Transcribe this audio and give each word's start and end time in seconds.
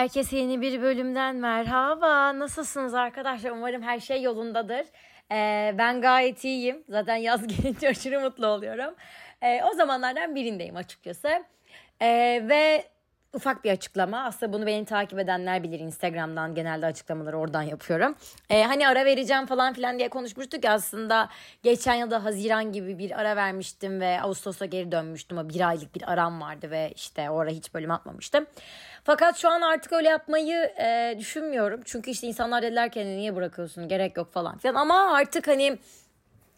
Herkese 0.00 0.36
yeni 0.36 0.60
bir 0.60 0.82
bölümden 0.82 1.36
merhaba. 1.36 2.38
Nasılsınız 2.38 2.94
arkadaşlar? 2.94 3.50
Umarım 3.50 3.82
her 3.82 4.00
şey 4.00 4.22
yolundadır. 4.22 4.86
Ee, 5.32 5.74
ben 5.78 6.00
gayet 6.00 6.44
iyiyim. 6.44 6.84
Zaten 6.88 7.16
yaz 7.16 7.46
gelince 7.56 7.88
aşırı 7.88 8.20
mutlu 8.20 8.46
oluyorum. 8.46 8.94
Ee, 9.42 9.62
o 9.64 9.74
zamanlardan 9.74 10.34
birindeyim 10.34 10.76
açıkçası. 10.76 11.28
Ee, 12.02 12.42
ve 12.48 12.84
ufak 13.32 13.64
bir 13.64 13.70
açıklama. 13.70 14.24
Aslında 14.24 14.52
bunu 14.52 14.66
beni 14.66 14.84
takip 14.84 15.18
edenler 15.18 15.62
bilir. 15.62 15.80
Instagram'dan 15.80 16.54
genelde 16.54 16.86
açıklamaları 16.86 17.38
oradan 17.38 17.62
yapıyorum. 17.62 18.14
Ee, 18.50 18.62
hani 18.62 18.88
ara 18.88 19.04
vereceğim 19.04 19.46
falan 19.46 19.72
filan 19.72 19.98
diye 19.98 20.08
konuşmuştuk 20.08 20.64
aslında 20.64 21.28
geçen 21.62 21.94
yılda 21.94 22.24
Haziran 22.24 22.72
gibi 22.72 22.98
bir 22.98 23.20
ara 23.20 23.36
vermiştim 23.36 24.00
ve 24.00 24.20
Ağustos'a 24.22 24.66
geri 24.66 24.92
dönmüştüm. 24.92 25.38
O 25.38 25.48
bir 25.48 25.68
aylık 25.68 25.94
bir 25.94 26.12
aram 26.12 26.40
vardı 26.40 26.70
ve 26.70 26.92
işte 26.94 27.30
orada 27.30 27.50
hiç 27.50 27.74
bölüm 27.74 27.90
atmamıştım. 27.90 28.46
Fakat 29.04 29.36
şu 29.36 29.48
an 29.48 29.60
artık 29.60 29.92
öyle 29.92 30.08
yapmayı 30.08 30.56
e, 30.56 31.14
düşünmüyorum. 31.18 31.80
Çünkü 31.84 32.10
işte 32.10 32.26
insanlar 32.26 32.62
dediler 32.62 32.92
ki 32.92 33.00
hani 33.00 33.16
niye 33.16 33.36
bırakıyorsun 33.36 33.88
gerek 33.88 34.16
yok 34.16 34.32
falan 34.32 34.58
filan. 34.58 34.74
Ama 34.74 35.14
artık 35.14 35.48
hani 35.48 35.78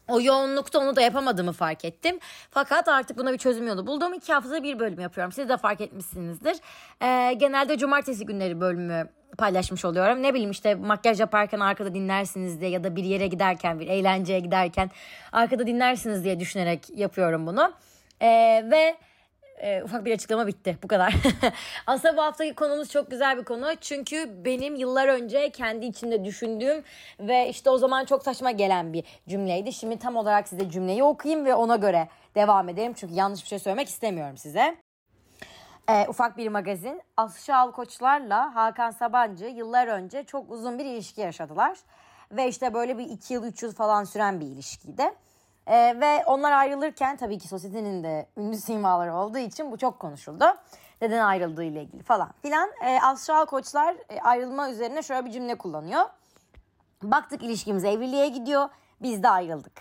o 0.09 0.21
yoğunlukta 0.21 0.79
onu 0.79 0.97
da 0.97 1.01
yapamadığımı 1.01 1.53
fark 1.53 1.85
ettim. 1.85 2.19
Fakat 2.51 2.89
artık 2.89 3.19
buna 3.19 3.33
bir 3.33 3.39
çözüm 3.39 3.67
yolu 3.67 3.87
buldum. 3.87 4.15
İki 4.15 4.33
haftada 4.33 4.63
bir 4.63 4.79
bölüm 4.79 5.01
yapıyorum. 5.01 5.33
Siz 5.33 5.49
de 5.49 5.57
fark 5.57 5.81
etmişsinizdir. 5.81 6.57
Ee, 7.03 7.33
genelde 7.33 7.79
cumartesi 7.79 8.27
günleri 8.27 8.61
bölümü 8.61 9.09
paylaşmış 9.39 9.85
oluyorum. 9.85 10.23
Ne 10.23 10.35
bileyim 10.35 10.51
işte 10.51 10.75
makyaj 10.75 11.21
yaparken 11.21 11.61
arkada 11.61 11.95
dinlersiniz 11.95 12.61
diye 12.61 12.71
ya 12.71 12.85
da 12.85 12.97
bir 12.97 13.05
yere 13.05 13.27
giderken 13.27 13.81
bir 13.81 13.87
eğlenceye 13.87 14.41
giderken 14.41 14.91
arkada 15.33 15.67
dinlersiniz 15.67 16.25
diye 16.25 16.41
düşünerek 16.41 16.91
yapıyorum 16.91 17.47
bunu. 17.47 17.73
Ee, 18.21 18.65
ve 18.71 18.97
e, 19.63 19.83
ufak 19.83 20.05
bir 20.05 20.15
açıklama 20.15 20.47
bitti. 20.47 20.79
Bu 20.83 20.89
kadar. 20.89 21.15
Aslında 21.87 22.17
bu 22.17 22.23
haftaki 22.23 22.55
konumuz 22.55 22.91
çok 22.91 23.11
güzel 23.11 23.39
bir 23.39 23.45
konu. 23.45 23.75
Çünkü 23.81 24.45
benim 24.45 24.75
yıllar 24.75 25.09
önce 25.09 25.51
kendi 25.51 25.87
içinde 25.87 26.25
düşündüğüm 26.25 26.85
ve 27.21 27.49
işte 27.49 27.71
o 27.71 27.79
zaman 27.79 28.05
çok 28.05 28.23
saçma 28.23 28.51
gelen 28.51 28.93
bir 28.93 29.05
cümleydi. 29.29 29.73
Şimdi 29.73 29.99
tam 29.99 30.17
olarak 30.17 30.49
size 30.49 30.71
cümleyi 30.71 31.03
okuyayım 31.03 31.45
ve 31.45 31.55
ona 31.55 31.77
göre 31.77 32.09
devam 32.35 32.69
edelim. 32.69 32.93
Çünkü 32.93 33.15
yanlış 33.15 33.43
bir 33.43 33.49
şey 33.49 33.59
söylemek 33.59 33.89
istemiyorum 33.89 34.37
size. 34.37 34.77
E, 35.89 36.09
ufak 36.09 36.37
bir 36.37 36.49
magazin. 36.49 37.03
Aslı 37.17 37.73
Koçlarla 37.73 38.55
Hakan 38.55 38.91
Sabancı 38.91 39.45
yıllar 39.45 39.87
önce 39.87 40.25
çok 40.25 40.51
uzun 40.51 40.79
bir 40.79 40.85
ilişki 40.85 41.21
yaşadılar. 41.21 41.79
Ve 42.33 42.49
işte 42.49 42.75
böyle 42.75 42.99
bir 42.99 43.05
iki 43.05 43.35
yıl 43.35 43.45
üç 43.45 43.63
yıl 43.63 43.73
falan 43.73 44.05
süren 44.05 44.41
bir 44.41 44.47
ilişkiydi. 44.47 45.13
E, 45.67 46.01
ve 46.01 46.25
onlar 46.27 46.53
ayrılırken 46.53 47.17
tabii 47.17 47.39
ki 47.39 47.49
sosyetenin 47.49 48.05
de 48.05 48.27
ünlü 48.37 48.57
simaları 48.57 49.15
olduğu 49.15 49.39
için 49.39 49.73
bu 49.73 49.79
çok 49.79 49.99
konuşuldu. 49.99 50.45
Neden 51.01 51.25
ayrıldığı 51.25 51.65
ile 51.65 51.83
ilgili 51.83 52.03
falan 52.03 52.31
filan. 52.43 52.71
E, 52.85 53.01
astral 53.01 53.47
koçlar 53.47 53.97
e, 54.09 54.21
ayrılma 54.21 54.71
üzerine 54.71 55.03
şöyle 55.03 55.25
bir 55.25 55.31
cümle 55.31 55.59
kullanıyor. 55.59 56.03
Baktık 57.03 57.43
ilişkimiz 57.43 57.85
evliliğe 57.85 58.29
gidiyor. 58.29 58.69
Biz 59.03 59.23
de 59.23 59.29
ayrıldık. 59.29 59.73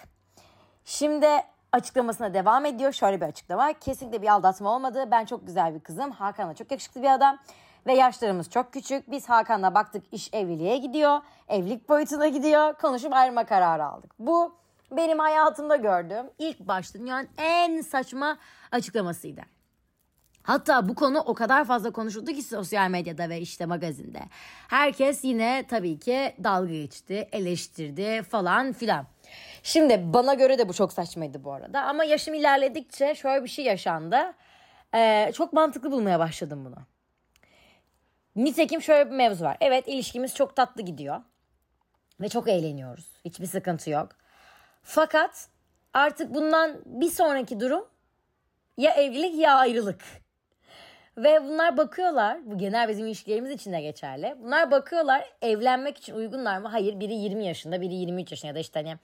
Şimdi 0.86 1.28
açıklamasına 1.72 2.34
devam 2.34 2.66
ediyor. 2.66 2.92
Şöyle 2.92 3.22
bir 3.22 3.26
açıklama. 3.26 3.74
Kesinlikle 3.74 4.22
bir 4.22 4.28
aldatma 4.28 4.76
olmadı. 4.76 5.08
Ben 5.12 5.26
çok 5.26 5.48
güzel 5.48 5.76
bir 5.76 5.80
kızım. 5.80 6.12
Hakan 6.12 6.50
da 6.50 6.54
çok 6.54 6.72
yakışıklı 6.72 7.02
bir 7.02 7.14
adam. 7.14 7.38
Ve 7.88 7.94
yaşlarımız 7.94 8.50
çok 8.50 8.74
küçük. 8.74 9.12
Biz 9.12 9.30
Hakan'la 9.30 9.76
baktık 9.76 10.14
iş 10.14 10.34
evliliğe 10.34 10.78
gidiyor. 10.78 11.20
Evlilik 11.48 11.90
boyutuna 11.90 12.28
gidiyor. 12.28 12.74
Konuşup 12.74 13.14
ayrılma 13.14 13.46
kararı 13.46 13.86
aldık. 13.86 14.12
Bu 14.20 14.61
benim 14.92 15.20
hayatımda 15.20 15.76
gördüğüm 15.76 16.26
ilk 16.40 16.60
başta 16.60 17.00
dünyanın 17.00 17.30
en 17.38 17.82
saçma 17.82 18.38
açıklamasıydı. 18.72 19.42
Hatta 20.44 20.90
bu 20.90 20.96
konu 20.96 21.20
o 21.20 21.34
kadar 21.34 21.66
fazla 21.66 21.92
konuşuldu 21.92 22.32
ki 22.32 22.44
sosyal 22.44 22.90
medyada 22.90 23.30
ve 23.30 23.42
işte 23.42 23.66
magazinde. 23.66 24.20
Herkes 24.68 25.24
yine 25.24 25.66
tabii 25.70 26.00
ki 26.00 26.36
dalga 26.44 26.74
geçti, 26.74 27.30
eleştirdi 27.32 28.24
falan 28.24 28.74
filan. 28.74 29.06
Şimdi 29.64 30.14
bana 30.14 30.34
göre 30.34 30.58
de 30.58 30.70
bu 30.70 30.74
çok 30.74 30.94
saçmaydı 30.94 31.44
bu 31.44 31.54
arada. 31.54 31.82
Ama 31.82 32.04
yaşım 32.04 32.34
ilerledikçe 32.34 33.16
şöyle 33.16 33.44
bir 33.44 33.50
şey 33.50 33.66
yaşandı. 33.66 34.34
Ee, 34.96 35.32
çok 35.36 35.54
mantıklı 35.54 35.92
bulmaya 35.92 36.20
başladım 36.20 36.66
bunu. 36.66 36.78
Nitekim 38.36 38.82
şöyle 38.82 39.12
bir 39.12 39.16
mevzu 39.16 39.46
var. 39.46 39.58
Evet 39.62 39.88
ilişkimiz 39.88 40.36
çok 40.36 40.56
tatlı 40.56 40.82
gidiyor. 40.82 41.22
Ve 42.22 42.30
çok 42.30 42.48
eğleniyoruz. 42.48 43.06
Hiçbir 43.26 43.46
sıkıntı 43.46 43.90
yok. 43.90 44.21
Fakat 44.84 45.48
artık 45.94 46.34
bundan 46.34 46.82
bir 46.86 47.10
sonraki 47.10 47.60
durum 47.60 47.86
ya 48.78 48.92
evlilik 48.92 49.36
ya 49.36 49.56
ayrılık. 49.56 50.02
Ve 51.18 51.44
bunlar 51.44 51.78
bakıyorlar, 51.78 52.40
bu 52.46 52.58
genel 52.58 52.88
bizim 52.90 53.06
ilişkilerimiz 53.06 53.52
için 53.52 53.74
de 53.74 53.82
geçerli. 53.82 54.36
Bunlar 54.44 54.72
bakıyorlar 54.72 55.30
evlenmek 55.42 55.98
için 55.98 56.16
uygunlar 56.16 56.58
mı? 56.58 56.68
Hayır 56.68 57.00
biri 57.00 57.14
20 57.14 57.46
yaşında, 57.46 57.82
biri 57.82 57.94
23 57.94 58.32
yaşında 58.32 58.48
ya 58.48 58.56
da 58.56 58.60
işte 58.60 58.80
hani 58.80 58.98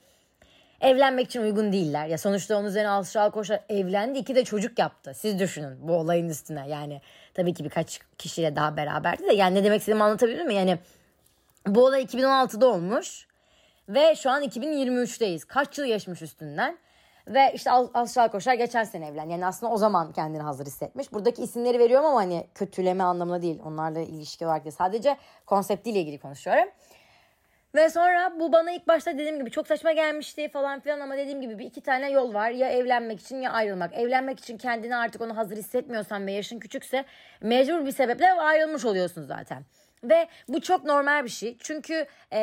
evlenmek 0.82 1.26
için 1.26 1.42
uygun 1.42 1.74
değiller. 1.74 2.08
Ya 2.08 2.18
sonuçta 2.18 2.58
onun 2.58 2.68
üzerine 2.68 2.90
Alşal 2.90 3.32
Koçlar 3.32 3.60
evlendi. 3.70 4.20
iki 4.20 4.36
de 4.36 4.44
çocuk 4.44 4.80
yaptı. 4.80 5.14
Siz 5.14 5.40
düşünün 5.40 5.88
bu 5.88 5.94
olayın 5.94 6.30
üstüne. 6.30 6.70
Yani 6.70 7.02
tabii 7.34 7.54
ki 7.54 7.64
birkaç 7.64 8.00
kişiyle 8.18 8.56
daha 8.56 8.78
beraberdi 8.78 9.24
de. 9.24 9.34
Yani 9.34 9.56
ne 9.56 9.64
demek 9.64 9.80
istediğimi 9.80 10.04
anlatabilir 10.04 10.46
mi? 10.46 10.54
Yani 10.54 10.78
bu 11.68 11.86
olay 11.86 12.04
2016'da 12.04 12.68
olmuş. 12.68 13.28
Ve 13.90 14.16
şu 14.16 14.30
an 14.30 14.44
2023'teyiz. 14.44 15.46
Kaç 15.48 15.78
yıl 15.78 15.86
geçmiş 15.86 16.22
üstünden. 16.22 16.78
Ve 17.28 17.52
işte 17.54 17.72
Alşal 17.72 18.28
Koşar 18.28 18.54
geçen 18.54 18.84
sene 18.84 19.08
evlen. 19.08 19.30
Yani 19.30 19.46
aslında 19.46 19.74
o 19.74 19.78
zaman 19.78 20.12
kendini 20.12 20.42
hazır 20.42 20.66
hissetmiş. 20.66 21.14
Buradaki 21.14 21.44
isimleri 21.44 21.80
veriyorum 21.80 22.06
ama 22.06 22.20
hani 22.20 22.48
kötüleme 22.56 23.04
anlamına 23.04 23.42
değil. 23.42 23.60
Onlarla 23.66 24.00
ilişki 24.00 24.46
olarak 24.46 24.64
değil. 24.66 24.76
Sadece 24.76 25.18
konseptiyle 25.46 26.00
ilgili 26.00 26.20
konuşuyorum. 26.20 26.70
Ve 27.76 27.90
sonra 27.90 28.40
bu 28.40 28.52
bana 28.52 28.72
ilk 28.72 28.88
başta 28.88 29.14
dediğim 29.14 29.40
gibi 29.40 29.52
çok 29.52 29.68
saçma 29.68 29.92
gelmişti 29.92 30.50
falan 30.50 30.80
filan 30.80 31.00
ama 31.00 31.18
dediğim 31.18 31.42
gibi 31.42 31.60
bir 31.60 31.66
iki 31.66 31.82
tane 31.82 32.12
yol 32.12 32.34
var. 32.34 32.50
Ya 32.50 32.70
evlenmek 32.70 33.20
için 33.20 33.42
ya 33.42 33.52
ayrılmak. 33.52 33.94
Evlenmek 33.94 34.40
için 34.40 34.58
kendini 34.58 34.96
artık 34.96 35.22
onu 35.22 35.38
hazır 35.38 35.58
hissetmiyorsan 35.58 36.28
ve 36.28 36.32
yaşın 36.32 36.60
küçükse 36.60 37.06
mecbur 37.42 37.86
bir 37.86 37.92
sebeple 37.92 38.32
ayrılmış 38.32 38.86
oluyorsun 38.86 39.24
zaten. 39.24 39.64
Ve 40.10 40.28
bu 40.48 40.62
çok 40.62 40.84
normal 40.84 41.24
bir 41.24 41.30
şey. 41.30 41.58
Çünkü 41.60 42.06
e, 42.32 42.40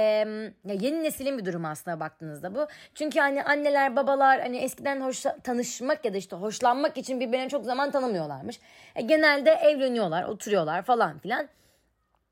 yeni 0.65 1.03
neslin 1.03 1.39
bir 1.39 1.45
durumu 1.45 1.69
aslında 1.69 2.01
baktığınızda 2.01 2.55
bu. 2.55 2.67
Çünkü 2.95 3.21
hani 3.21 3.43
anneler 3.43 3.97
babalar 3.97 4.41
hani 4.41 4.57
eskiden 4.57 5.01
hoş, 5.01 5.25
tanışmak 5.45 6.05
ya 6.05 6.15
da 6.15 6.17
işte 6.17 6.37
hoşlanmak 6.37 6.97
için 6.97 7.21
birbirine 7.21 7.49
çok 7.49 7.65
zaman 7.65 7.91
tanımıyorlarmış. 7.91 8.61
E, 8.97 9.03
genelde 9.03 9.51
evleniyorlar, 9.51 10.25
oturuyorlar 10.25 10.83
falan 10.83 11.19
filan. 11.19 11.49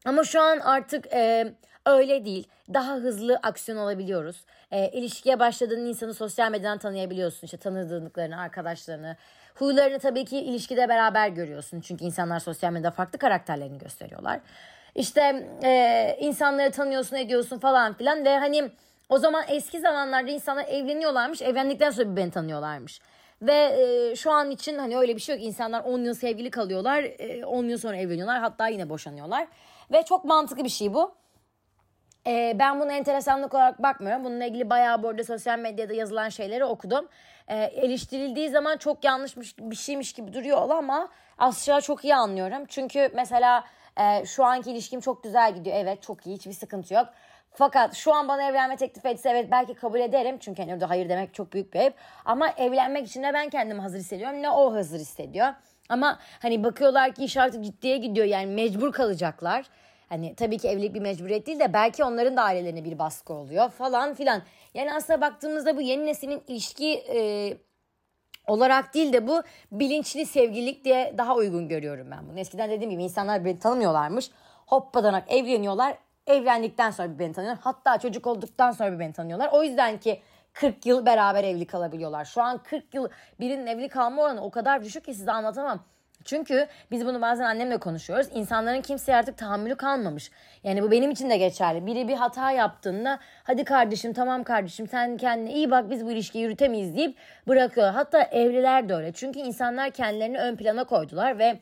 Ama 0.04 0.24
şu 0.24 0.40
an 0.40 0.58
artık 0.58 1.06
e, 1.12 1.54
öyle 1.86 2.24
değil. 2.24 2.48
Daha 2.74 2.94
hızlı 2.94 3.36
aksiyon 3.42 3.78
alabiliyoruz. 3.78 4.44
E, 4.70 4.88
ilişkiye 4.88 5.38
başladığın 5.38 5.86
insanı 5.86 6.14
sosyal 6.14 6.50
medyadan 6.50 6.78
tanıyabiliyorsun. 6.78 7.44
İşte 7.44 7.56
tanıdıklarını, 7.56 8.40
arkadaşlarını. 8.40 9.16
Huylarını 9.54 9.98
tabii 9.98 10.24
ki 10.24 10.38
ilişkide 10.38 10.88
beraber 10.88 11.28
görüyorsun. 11.28 11.80
Çünkü 11.80 12.04
insanlar 12.04 12.40
sosyal 12.40 12.72
medyada 12.72 12.90
farklı 12.90 13.18
karakterlerini 13.18 13.78
gösteriyorlar. 13.78 14.40
İşte 14.94 15.48
e, 15.64 16.16
insanları 16.20 16.70
tanıyorsun 16.70 17.16
ediyorsun 17.16 17.58
falan 17.58 17.94
filan 17.94 18.24
ve 18.24 18.38
hani 18.38 18.70
o 19.08 19.18
zaman 19.18 19.44
eski 19.48 19.80
zamanlarda 19.80 20.30
insanlar 20.30 20.64
evleniyorlarmış 20.64 21.42
evlendikten 21.42 21.90
sonra 21.90 22.10
birbirini 22.10 22.30
tanıyorlarmış. 22.30 23.00
Ve 23.42 23.54
e, 23.54 24.16
şu 24.16 24.30
an 24.30 24.50
için 24.50 24.78
hani 24.78 24.98
öyle 24.98 25.16
bir 25.16 25.20
şey 25.20 25.36
yok. 25.36 25.44
İnsanlar 25.44 25.80
10 25.80 26.04
yıl 26.04 26.14
sevgili 26.14 26.50
kalıyorlar. 26.50 27.02
E, 27.18 27.44
10 27.46 27.64
yıl 27.64 27.78
sonra 27.78 27.96
evleniyorlar. 27.96 28.38
Hatta 28.38 28.68
yine 28.68 28.88
boşanıyorlar. 28.88 29.48
Ve 29.92 30.02
çok 30.02 30.24
mantıklı 30.24 30.64
bir 30.64 30.68
şey 30.68 30.94
bu. 30.94 31.14
E, 32.26 32.56
ben 32.58 32.80
bunu 32.80 32.92
enteresanlık 32.92 33.54
olarak 33.54 33.82
bakmıyorum. 33.82 34.24
Bununla 34.24 34.44
ilgili 34.44 34.70
bayağı 34.70 35.02
bu 35.02 35.08
arada 35.08 35.24
sosyal 35.24 35.58
medyada 35.58 35.94
yazılan 35.94 36.28
şeyleri 36.28 36.64
okudum. 36.64 37.08
E, 37.48 37.56
eleştirildiği 37.56 38.50
zaman 38.50 38.76
çok 38.76 39.04
yanlışmış 39.04 39.58
bir 39.58 39.76
şeymiş 39.76 40.12
gibi 40.12 40.32
duruyor 40.32 40.70
ama 40.70 41.08
aslında 41.38 41.80
çok 41.80 42.04
iyi 42.04 42.14
anlıyorum. 42.14 42.64
Çünkü 42.68 43.10
mesela 43.14 43.64
e, 44.00 44.26
şu 44.26 44.44
anki 44.44 44.70
ilişkim 44.70 45.00
çok 45.00 45.22
güzel 45.22 45.54
gidiyor. 45.54 45.76
Evet 45.76 46.02
çok 46.02 46.26
iyi 46.26 46.36
hiçbir 46.36 46.52
sıkıntı 46.52 46.94
yok. 46.94 47.06
Fakat 47.54 47.94
şu 47.94 48.14
an 48.14 48.28
bana 48.28 48.42
evlenme 48.48 48.76
teklif 48.76 49.06
etse 49.06 49.30
evet 49.30 49.48
belki 49.50 49.74
kabul 49.74 50.00
ederim. 50.00 50.38
Çünkü 50.38 50.62
hani 50.62 50.74
orada 50.74 50.90
hayır 50.90 51.08
demek 51.08 51.34
çok 51.34 51.52
büyük 51.52 51.74
bir 51.74 51.80
ayıp. 51.80 51.94
Ama 52.24 52.48
evlenmek 52.48 53.06
için 53.06 53.22
de 53.22 53.34
ben 53.34 53.48
kendimi 53.48 53.80
hazır 53.80 53.98
hissediyorum 53.98 54.42
ne 54.42 54.50
o 54.50 54.74
hazır 54.74 54.98
hissediyor. 54.98 55.48
Ama 55.88 56.18
hani 56.42 56.64
bakıyorlar 56.64 57.14
ki 57.14 57.24
iş 57.24 57.36
artık 57.36 57.64
ciddiye 57.64 57.96
gidiyor 57.96 58.26
yani 58.26 58.46
mecbur 58.46 58.92
kalacaklar. 58.92 59.66
Hani 60.08 60.34
tabii 60.34 60.58
ki 60.58 60.68
evlilik 60.68 60.94
bir 60.94 61.00
mecburiyet 61.00 61.46
değil 61.46 61.60
de 61.60 61.72
belki 61.72 62.04
onların 62.04 62.36
da 62.36 62.42
ailelerine 62.42 62.84
bir 62.84 62.98
baskı 62.98 63.32
oluyor 63.32 63.70
falan 63.70 64.14
filan. 64.14 64.42
Yani 64.74 64.94
aslında 64.94 65.20
baktığımızda 65.20 65.76
bu 65.76 65.80
yeni 65.80 66.06
neslin 66.06 66.42
ilişki 66.48 66.94
e, 66.94 67.18
olarak 68.46 68.94
değil 68.94 69.12
de 69.12 69.26
bu 69.26 69.42
bilinçli 69.72 70.26
sevgililik 70.26 70.84
diye 70.84 71.14
daha 71.18 71.36
uygun 71.36 71.68
görüyorum 71.68 72.10
ben 72.10 72.28
bunu. 72.28 72.40
Eskiden 72.40 72.70
dediğim 72.70 72.90
gibi 72.90 73.02
insanlar 73.02 73.44
beni 73.44 73.58
tanımıyorlarmış. 73.58 74.30
Hoppadanak 74.66 75.32
evleniyorlar. 75.32 75.98
Evlendikten 76.26 76.90
sonra 76.90 77.14
bir 77.14 77.18
beni 77.18 77.32
tanıyorlar. 77.32 77.62
Hatta 77.64 77.98
çocuk 77.98 78.26
olduktan 78.26 78.72
sonra 78.72 78.92
bir 78.92 78.98
beni 78.98 79.12
tanıyorlar. 79.12 79.48
O 79.52 79.62
yüzden 79.62 80.00
ki 80.00 80.22
40 80.52 80.86
yıl 80.86 81.06
beraber 81.06 81.44
evli 81.44 81.66
kalabiliyorlar. 81.66 82.24
Şu 82.24 82.42
an 82.42 82.58
40 82.62 82.94
yıl 82.94 83.08
birinin 83.40 83.66
evli 83.66 83.88
kalma 83.88 84.22
oranı 84.22 84.44
o 84.44 84.50
kadar 84.50 84.84
düşük 84.84 85.04
ki 85.04 85.14
size 85.14 85.32
anlatamam. 85.32 85.84
Çünkü 86.24 86.66
biz 86.90 87.06
bunu 87.06 87.22
bazen 87.22 87.44
annemle 87.44 87.76
konuşuyoruz. 87.76 88.26
İnsanların 88.34 88.80
kimseye 88.80 89.16
artık 89.16 89.38
tahammülü 89.38 89.76
kalmamış. 89.76 90.30
Yani 90.64 90.82
bu 90.82 90.90
benim 90.90 91.10
için 91.10 91.30
de 91.30 91.36
geçerli. 91.36 91.86
Biri 91.86 92.08
bir 92.08 92.14
hata 92.14 92.50
yaptığında 92.50 93.18
hadi 93.44 93.64
kardeşim 93.64 94.12
tamam 94.12 94.44
kardeşim 94.44 94.88
sen 94.88 95.16
kendine 95.16 95.52
iyi 95.52 95.70
bak 95.70 95.90
biz 95.90 96.04
bu 96.04 96.10
ilişkiyi 96.10 96.42
yürütemeyiz 96.42 96.96
deyip 96.96 97.16
bırakıyor. 97.48 97.90
Hatta 97.90 98.22
evliler 98.22 98.88
de 98.88 98.94
öyle. 98.94 99.12
Çünkü 99.12 99.38
insanlar 99.38 99.90
kendilerini 99.90 100.38
ön 100.38 100.56
plana 100.56 100.84
koydular 100.84 101.38
ve 101.38 101.58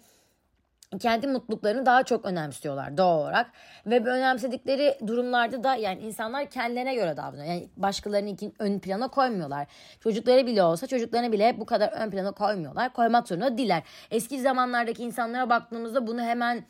kendi 0.99 1.27
mutluluklarını 1.27 1.87
daha 1.87 2.03
çok 2.03 2.25
önemsiyorlar 2.25 2.97
doğal 2.97 3.21
olarak. 3.21 3.51
Ve 3.87 4.05
önemsedikleri 4.05 4.99
durumlarda 5.07 5.65
da 5.65 5.77
yani 5.77 6.01
insanlar 6.01 6.51
kendilerine 6.51 6.95
göre 6.95 7.17
davranıyor. 7.17 7.47
Yani 7.47 7.69
başkalarını 7.77 8.37
ön 8.59 8.79
plana 8.79 9.09
koymuyorlar. 9.09 9.67
Çocukları 10.01 10.47
bile 10.47 10.63
olsa 10.63 10.87
çocuklarını 10.87 11.33
bile 11.33 11.57
bu 11.61 11.67
kadar 11.67 11.93
ön 11.93 12.11
plana 12.11 12.33
koymuyorlar. 12.33 12.93
Koymak 12.93 13.29
zorunda 13.29 13.59
değiller. 13.59 13.83
Eski 14.11 14.41
zamanlardaki 14.41 15.03
insanlara 15.03 15.51
baktığımızda 15.51 16.07
bunu 16.07 16.23
hemen 16.23 16.65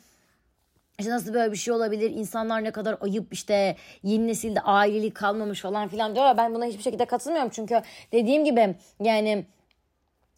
işte 0.99 1.11
nasıl 1.11 1.33
böyle 1.33 1.51
bir 1.51 1.57
şey 1.57 1.73
olabilir? 1.73 2.11
İnsanlar 2.11 2.63
ne 2.63 2.71
kadar 2.71 2.97
ayıp 3.01 3.33
işte 3.33 3.75
yeni 4.03 4.27
nesilde 4.27 4.61
ailelik 4.61 5.15
kalmamış 5.15 5.61
falan 5.61 5.87
filan 5.87 6.15
diyor. 6.15 6.37
Ben 6.37 6.55
buna 6.55 6.65
hiçbir 6.65 6.83
şekilde 6.83 7.05
katılmıyorum. 7.05 7.51
Çünkü 7.53 7.81
dediğim 8.11 8.45
gibi 8.45 8.75
yani 8.99 9.45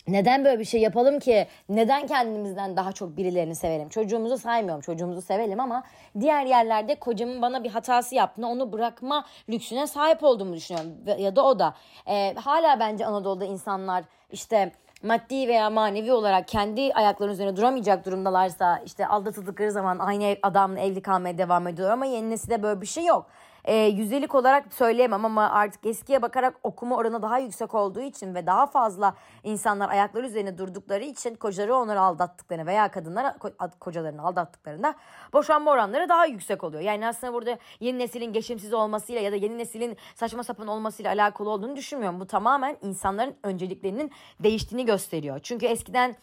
neden 0.08 0.46
böyle 0.46 0.60
bir 0.60 0.66
şey 0.66 0.82
yapalım 0.82 1.20
ki? 1.20 1.48
Neden 1.70 2.08
kendimizden 2.08 2.78
daha 2.78 2.92
çok 2.92 3.18
birilerini 3.18 3.56
sevelim? 3.56 3.90
Çocuğumuzu 3.90 4.38
saymıyorum. 4.38 4.82
Çocuğumuzu 4.82 5.22
sevelim 5.22 5.60
ama 5.60 5.84
diğer 6.20 6.46
yerlerde 6.46 6.96
kocamın 6.96 7.42
bana 7.42 7.64
bir 7.64 7.70
hatası 7.70 8.16
yaptığında 8.16 8.48
onu 8.48 8.72
bırakma 8.74 9.26
lüksüne 9.50 9.88
sahip 9.88 10.24
olduğumu 10.24 10.54
düşünüyorum. 10.54 10.92
Ya 11.18 11.36
da 11.36 11.46
o 11.46 11.60
da. 11.60 11.76
Ee, 12.08 12.34
hala 12.36 12.80
bence 12.80 13.06
Anadolu'da 13.06 13.46
insanlar 13.46 14.04
işte 14.32 14.72
maddi 15.04 15.48
veya 15.48 15.70
manevi 15.70 16.14
olarak 16.14 16.48
kendi 16.48 16.94
ayaklarının 16.94 17.34
üzerine 17.34 17.58
duramayacak 17.58 18.06
durumdalarsa 18.06 18.82
işte 18.86 19.08
aldatıldıkları 19.08 19.72
zaman 19.72 20.00
aynı 20.00 20.36
adamla 20.44 20.80
evli 20.80 21.02
kalmaya 21.02 21.38
devam 21.38 21.68
ediyor 21.68 21.90
ama 21.90 22.06
yeni 22.06 22.30
nesilde 22.30 22.64
böyle 22.64 22.82
bir 22.82 22.88
şey 22.88 23.06
yok 23.06 23.26
e, 23.66 23.76
yüzdelik 23.76 24.36
olarak 24.36 24.74
söyleyemem 24.74 25.26
ama 25.26 25.50
artık 25.50 25.86
eskiye 25.86 26.22
bakarak 26.22 26.56
okuma 26.64 26.96
oranı 26.96 27.22
daha 27.22 27.40
yüksek 27.40 27.76
olduğu 27.76 28.02
için 28.02 28.36
ve 28.36 28.46
daha 28.48 28.68
fazla 28.68 29.16
insanlar 29.44 29.90
ayakları 29.90 30.28
üzerine 30.28 30.58
durdukları 30.58 31.04
için 31.04 31.36
kocaları 31.36 31.76
onları 31.76 32.02
aldattıklarını 32.02 32.66
veya 32.66 32.92
kadınlar 32.92 33.36
kocalarını 33.80 34.22
aldattıklarında 34.22 34.96
boşanma 35.34 35.72
oranları 35.72 36.10
daha 36.10 36.26
yüksek 36.26 36.64
oluyor. 36.64 36.82
Yani 36.82 37.08
aslında 37.08 37.34
burada 37.34 37.58
yeni 37.80 38.00
neslin 38.00 38.34
geçimsiz 38.34 38.74
olmasıyla 38.74 39.22
ya 39.22 39.32
da 39.32 39.36
yeni 39.36 39.58
neslin 39.58 39.98
saçma 40.16 40.44
sapan 40.44 40.68
olmasıyla 40.68 41.12
alakalı 41.12 41.50
olduğunu 41.50 41.76
düşünmüyorum. 41.76 42.20
Bu 42.20 42.28
tamamen 42.28 42.78
insanların 42.82 43.36
önceliklerinin 43.44 44.12
değiştiğini 44.40 44.86
gösteriyor. 44.86 45.40
Çünkü 45.44 45.66
eskiden 45.66 46.16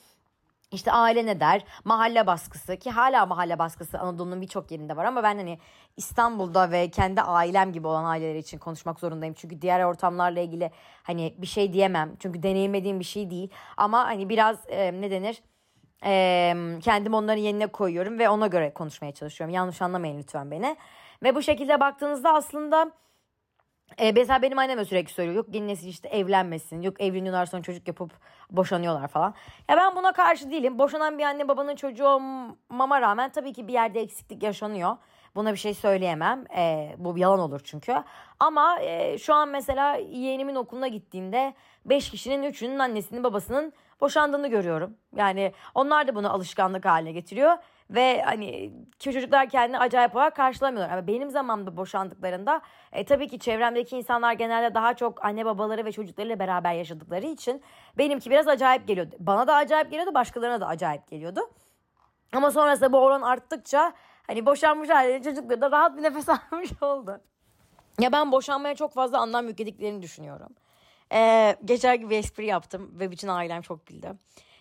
işte 0.73 0.93
aile 0.93 1.27
ne 1.27 1.41
der? 1.41 1.65
Mahalle 1.85 2.27
baskısı 2.27 2.77
ki 2.77 2.91
hala 2.91 3.27
mahalle 3.27 3.59
baskısı 3.59 3.99
Anadolu'nun 3.99 4.41
birçok 4.41 4.71
yerinde 4.71 4.97
var 4.97 5.05
ama 5.05 5.23
ben 5.23 5.37
hani 5.37 5.59
İstanbul'da 5.97 6.71
ve 6.71 6.91
kendi 6.91 7.23
ailem 7.23 7.73
gibi 7.73 7.87
olan 7.87 8.05
aileler 8.05 8.35
için 8.35 8.59
konuşmak 8.59 9.01
zorundayım. 9.01 9.35
Çünkü 9.35 9.63
diğer 9.63 9.85
ortamlarla 9.85 10.41
ilgili 10.41 10.71
hani 11.03 11.35
bir 11.39 11.47
şey 11.47 11.73
diyemem. 11.73 12.17
Çünkü 12.19 12.43
deneyimlediğim 12.43 13.01
bir 13.01 13.05
şey 13.05 13.31
değil. 13.31 13.51
Ama 13.77 14.05
hani 14.05 14.29
biraz 14.29 14.57
e, 14.69 15.01
ne 15.01 15.11
denir? 15.11 15.43
E, 16.05 16.55
kendimi 16.83 17.17
onların 17.17 17.43
yerine 17.43 17.67
koyuyorum 17.67 18.19
ve 18.19 18.29
ona 18.29 18.47
göre 18.47 18.75
konuşmaya 18.75 19.13
çalışıyorum. 19.13 19.55
Yanlış 19.55 19.83
anlamayın 19.83 20.19
lütfen 20.19 20.51
beni. 20.51 20.77
Ve 21.23 21.35
bu 21.35 21.43
şekilde 21.43 21.81
baktığınızda 21.81 22.35
aslında 22.35 22.93
e, 23.99 24.13
mesela 24.13 24.43
benim 24.43 24.59
annem 24.59 24.85
sürekli 24.85 25.13
söylüyor. 25.13 25.37
Yok 25.37 25.47
yeni 25.53 25.73
işte 25.73 26.09
evlenmesin. 26.09 26.83
Yok 26.83 27.01
evleniyorlar 27.01 27.47
sonra 27.47 27.63
çocuk 27.63 27.89
yapıp 27.89 28.11
boşanıyorlar 28.51 29.09
falan. 29.09 29.35
Ya 29.69 29.77
ben 29.77 29.97
buna 29.97 30.13
karşı 30.13 30.51
değilim. 30.51 30.79
Boşanan 30.79 31.19
bir 31.19 31.25
anne 31.25 31.49
babanın 31.49 31.77
çocuğu 31.77 32.07
olmama 32.07 33.01
rağmen 33.01 33.31
tabii 33.31 33.53
ki 33.53 33.69
bir 33.69 33.73
yerde 33.73 34.01
eksiklik 34.01 34.43
yaşanıyor. 34.43 34.97
Buna 35.35 35.53
bir 35.53 35.59
şey 35.59 35.75
söyleyemem. 35.75 36.45
E, 36.57 36.95
bu 36.99 37.19
yalan 37.19 37.39
olur 37.39 37.61
çünkü. 37.65 37.95
Ama 38.41 38.81
e, 38.81 39.19
şu 39.19 39.35
an 39.35 39.49
mesela 39.49 39.95
yeğenimin 39.95 40.55
okuluna 40.55 40.89
gittiğimde 40.89 41.55
5 41.85 42.11
kişinin 42.11 42.43
3'ünün 42.43 42.79
annesinin 42.79 43.25
babasının 43.25 43.73
boşandığını 44.01 44.49
görüyorum. 44.49 44.97
Yani 45.17 45.53
onlar 45.75 46.09
da 46.09 46.15
bunu 46.15 46.33
alışkanlık 46.33 46.85
haline 46.85 47.13
getiriyor. 47.13 47.57
Ve 47.91 48.23
hani 48.23 48.73
çocuklar 48.99 49.49
kendini 49.49 49.79
acayip 49.79 50.17
olarak 50.17 50.37
karşılamıyorlar. 50.37 50.99
Ama 50.99 51.07
benim 51.07 51.31
zamanımda 51.31 51.77
boşandıklarında 51.77 52.61
e, 52.93 53.05
tabii 53.05 53.29
ki 53.29 53.39
çevremdeki 53.39 53.97
insanlar 53.97 54.33
genelde 54.33 54.75
daha 54.75 54.95
çok 54.95 55.25
anne 55.25 55.45
babaları 55.45 55.85
ve 55.85 55.93
çocuklarıyla 55.93 56.39
beraber 56.39 56.75
yaşadıkları 56.75 57.27
için 57.27 57.63
benimki 57.99 58.31
biraz 58.31 58.49
acayip 58.49 58.89
geliyordu. 58.89 59.17
Bana 59.19 59.47
da 59.47 59.55
acayip 59.55 59.91
geliyordu 59.91 60.15
başkalarına 60.15 60.61
da 60.61 60.67
acayip 60.67 61.09
geliyordu. 61.11 61.41
Ama 62.33 62.51
sonrasında 62.51 62.93
bu 62.93 62.99
oran 62.99 63.23
arttıkça 63.23 63.93
hani 64.27 64.47
boşanmış 64.47 64.91
ailenin 64.91 65.23
çocukları 65.23 65.61
da 65.61 65.71
rahat 65.71 65.97
bir 65.97 66.03
nefes 66.03 66.29
almış 66.53 66.83
oldu. 66.83 67.21
Ya 68.01 68.13
ben 68.13 68.33
boşanmaya 68.33 68.75
çok 68.75 68.93
fazla 68.93 69.19
anlam 69.19 69.49
yüklediklerini 69.49 70.03
düşünüyorum. 70.03 70.49
Ee, 71.13 71.57
geçer 71.65 71.95
gibi 71.95 72.15
espri 72.15 72.47
yaptım 72.47 72.91
ve 73.01 73.11
bütün 73.11 73.29
ailem 73.29 73.63
çok 73.63 73.87
güldü. 73.87 74.13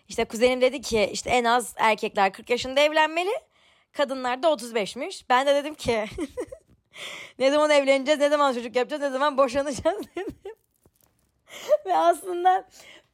İşte 0.10 0.26
kuzenim 0.26 0.62
dedi 0.62 0.82
ki 0.82 1.10
işte 1.14 1.30
en 1.30 1.44
az 1.44 1.74
erkekler 1.78 2.34
40 2.34 2.50
yaşında 2.50 2.80
evlenmeli. 2.80 3.32
Kadınlar 3.92 4.44
da 4.44 4.48
35'miş. 4.48 5.24
Ben 5.30 5.48
de 5.48 5.56
dedim 5.56 5.74
ki 5.74 6.06
ne 7.40 7.52
zaman 7.52 7.70
evleneceğiz, 7.70 8.20
ne 8.20 8.30
zaman 8.30 8.54
çocuk 8.54 8.76
yapacağız, 8.76 9.02
ne 9.02 9.10
zaman 9.10 9.38
boşanacağız 9.38 10.02
dedim. 10.16 10.36
Ve 11.86 11.98
aslında 11.98 12.68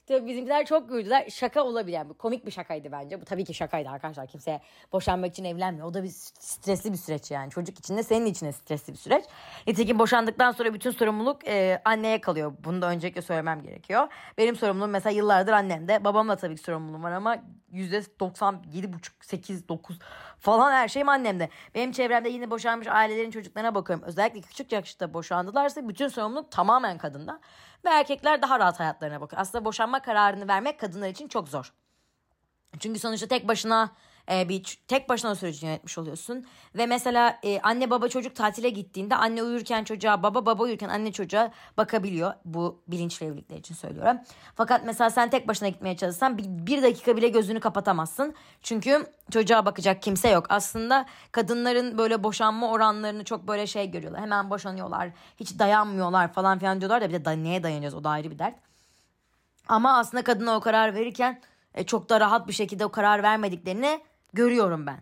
Tabii 0.08 0.28
bizimkiler 0.28 0.66
çok 0.66 0.90
güldüler. 0.90 1.30
Şaka 1.30 1.64
olabilir. 1.64 1.96
Yani 1.96 2.14
komik 2.14 2.46
bir 2.46 2.52
şakaydı 2.52 2.92
bence. 2.92 3.22
Bu 3.22 3.26
tabii 3.26 3.46
ki 3.46 3.54
şakaydı 3.54 3.90
arkadaşlar. 3.90 4.28
Kimse 4.28 4.62
boşanmak 4.92 5.32
için 5.32 5.44
evlenmiyor. 5.44 5.88
O 5.88 5.94
da 5.94 6.04
bir 6.04 6.10
stresli 6.40 6.92
bir 6.92 6.98
süreç 6.98 7.32
yani. 7.32 7.52
Çocuk 7.52 7.80
için 7.80 7.98
de 7.98 8.04
senin 8.04 8.26
için 8.26 8.46
de 8.46 8.52
stresli 8.52 8.94
bir 8.94 8.98
süreç. 8.98 9.26
Nitekim 9.68 10.00
boşandıktan 10.00 10.52
sonra 10.52 10.74
bütün 10.74 10.92
sorumluluk 10.92 11.48
e, 11.48 11.82
anneye 11.86 12.22
kalıyor. 12.22 12.54
Bunu 12.64 12.82
da 12.82 12.90
öncelikle 12.90 13.22
söylemem 13.22 13.62
gerekiyor. 13.62 14.08
Benim 14.38 14.56
sorumluluğum 14.56 14.92
mesela 14.92 15.16
yıllardır 15.16 15.54
annemde. 15.54 16.04
Babamla 16.04 16.36
tabii 16.36 16.56
ki 16.56 16.62
sorumluluğum 16.62 17.04
var 17.04 17.12
ama 17.12 17.38
%97,5, 17.74 19.10
8, 19.22 19.70
9 19.70 20.00
falan 20.40 20.72
her 20.72 20.88
şeyim 20.88 21.10
annemde. 21.10 21.50
Benim 21.76 21.92
çevremde 21.92 22.30
yine 22.30 22.52
boşanmış 22.52 22.88
ailelerin 22.88 23.32
çocuklarına 23.32 23.76
bakıyorum. 23.76 24.06
Özellikle 24.06 24.42
küçük 24.42 24.72
yaşta 24.72 25.14
boşandılarsa 25.14 25.90
bütün 25.90 26.08
sorumluluk 26.08 26.52
tamamen 26.52 26.98
kadında. 26.98 27.40
Ve 27.86 27.90
erkekler 27.90 28.42
daha 28.42 28.60
rahat 28.60 28.80
hayatlarına 28.80 29.22
bakıyor. 29.22 29.42
Aslında 29.42 29.66
boşanma 29.66 30.02
kararını 30.02 30.48
vermek 30.48 30.80
kadınlar 30.80 31.10
için 31.10 31.28
çok 31.28 31.50
zor. 31.50 31.74
Çünkü 32.80 33.00
sonuçta 33.00 33.28
tek 33.28 33.48
başına 33.48 33.92
e, 34.32 34.50
bir 34.50 34.78
tek 34.88 35.10
başına 35.10 35.32
o 35.32 35.36
süreci 35.36 35.66
yönetmiş 35.66 35.98
oluyorsun. 35.98 36.46
Ve 36.76 36.86
mesela 36.86 37.40
e, 37.44 37.60
anne 37.60 37.90
baba 37.90 38.08
çocuk 38.08 38.36
tatile 38.36 38.70
gittiğinde 38.70 39.16
anne 39.16 39.44
uyurken 39.44 39.84
çocuğa 39.84 40.24
baba 40.24 40.46
baba 40.46 40.64
uyurken 40.64 40.90
anne 40.90 41.12
çocuğa 41.12 41.52
bakabiliyor. 41.78 42.34
Bu 42.46 42.82
bilinçli 42.88 43.26
evlilikler 43.26 43.58
için 43.58 43.76
söylüyorum. 43.76 44.18
Fakat 44.56 44.86
mesela 44.86 45.10
sen 45.10 45.30
tek 45.30 45.48
başına 45.48 45.70
gitmeye 45.70 45.98
çalışsan 45.98 46.38
bir, 46.38 46.44
bir 46.48 46.84
dakika 46.84 47.18
bile 47.18 47.30
gözünü 47.30 47.60
kapatamazsın. 47.60 48.36
Çünkü 48.62 49.08
çocuğa 49.32 49.66
bakacak 49.66 50.02
kimse 50.02 50.30
yok. 50.30 50.46
Aslında 50.50 51.06
kadınların 51.32 51.98
böyle 51.98 52.24
boşanma 52.24 52.72
oranlarını 52.72 53.24
çok 53.24 53.48
böyle 53.48 53.68
şey 53.68 53.92
görüyorlar. 53.92 54.22
Hemen 54.22 54.50
boşanıyorlar. 54.50 55.10
Hiç 55.38 55.60
dayanmıyorlar 55.60 56.34
falan 56.34 56.60
filan 56.60 56.80
diyorlar 56.82 57.02
da 57.02 57.10
bir 57.10 57.14
de 57.14 57.26
da, 57.26 57.32
neye 57.32 57.64
dayanıyoruz 57.64 57.98
o 57.98 58.04
da 58.04 58.10
ayrı 58.10 58.32
bir 58.32 58.40
dert. 58.40 58.56
Ama 59.68 59.98
aslında 59.98 60.24
kadına 60.24 60.56
o 60.56 60.60
karar 60.60 60.96
verirken 60.96 61.42
e, 61.74 61.84
çok 61.84 62.10
da 62.10 62.20
rahat 62.20 62.48
bir 62.48 62.54
şekilde 62.54 62.86
o 62.86 62.90
karar 62.90 63.24
vermediklerini 63.24 64.02
görüyorum 64.36 64.88
ben. 64.88 65.00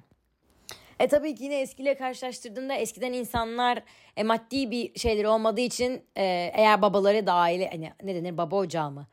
E 1.00 1.08
tabii 1.08 1.36
ki 1.36 1.44
yine 1.44 1.60
eskiyle 1.62 1.96
karşılaştırdığında 1.96 2.74
eskiden 2.74 3.14
insanlar 3.14 3.84
e, 4.18 4.24
maddi 4.24 4.72
bir 4.72 5.00
şeyleri 5.00 5.28
olmadığı 5.28 5.62
için 5.62 5.94
e, 6.18 6.52
eğer 6.54 6.82
babaları 6.82 7.28
da 7.28 7.34
aile 7.34 7.70
hani 7.70 7.94
ne 8.04 8.16
denir 8.16 8.38
baba 8.38 8.56
ocağı 8.56 8.92
mı? 8.92 9.08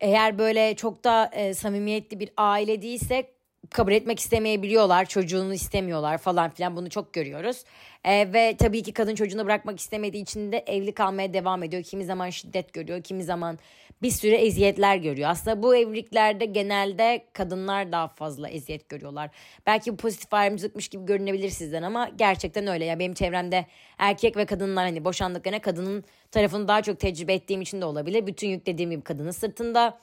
Eğer 0.00 0.38
böyle 0.38 0.76
çok 0.76 1.04
da 1.04 1.30
e, 1.32 1.54
samimiyetli 1.54 2.20
bir 2.20 2.30
aile 2.36 2.82
değilse 2.82 3.33
kabul 3.70 3.92
etmek 3.92 4.20
istemeyebiliyorlar. 4.20 5.04
Çocuğunu 5.04 5.54
istemiyorlar 5.54 6.18
falan 6.18 6.50
filan 6.50 6.76
bunu 6.76 6.90
çok 6.90 7.12
görüyoruz. 7.12 7.64
E, 8.04 8.32
ve 8.32 8.56
tabii 8.58 8.82
ki 8.82 8.92
kadın 8.92 9.14
çocuğunu 9.14 9.44
bırakmak 9.44 9.80
istemediği 9.80 10.22
için 10.22 10.52
de 10.52 10.58
evli 10.58 10.92
kalmaya 10.92 11.34
devam 11.34 11.62
ediyor. 11.62 11.82
Kimi 11.82 12.04
zaman 12.04 12.30
şiddet 12.30 12.72
görüyor, 12.72 13.02
kimi 13.02 13.24
zaman 13.24 13.58
bir 14.02 14.10
sürü 14.10 14.34
eziyetler 14.34 14.96
görüyor. 14.96 15.30
Aslında 15.30 15.62
bu 15.62 15.76
evliliklerde 15.76 16.44
genelde 16.44 17.24
kadınlar 17.32 17.92
daha 17.92 18.08
fazla 18.08 18.48
eziyet 18.48 18.88
görüyorlar. 18.88 19.30
Belki 19.66 19.92
bu 19.92 19.96
pozitif 19.96 20.34
ayrımcılıkmış 20.34 20.88
gibi 20.88 21.06
görünebilir 21.06 21.50
sizden 21.50 21.82
ama 21.82 22.10
gerçekten 22.16 22.66
öyle. 22.66 22.84
Ya 22.84 22.98
benim 22.98 23.14
çevremde 23.14 23.66
erkek 23.98 24.36
ve 24.36 24.46
kadınlar 24.46 24.84
hani 24.84 25.04
boşandıklarına 25.04 25.60
kadının 25.60 26.04
tarafını 26.30 26.68
daha 26.68 26.82
çok 26.82 27.00
tecrübe 27.00 27.34
ettiğim 27.34 27.60
için 27.60 27.80
de 27.80 27.84
olabilir. 27.84 28.26
Bütün 28.26 28.48
yük 28.48 28.66
dediğim 28.66 28.90
gibi 28.90 29.02
kadının 29.02 29.30
sırtında 29.30 29.98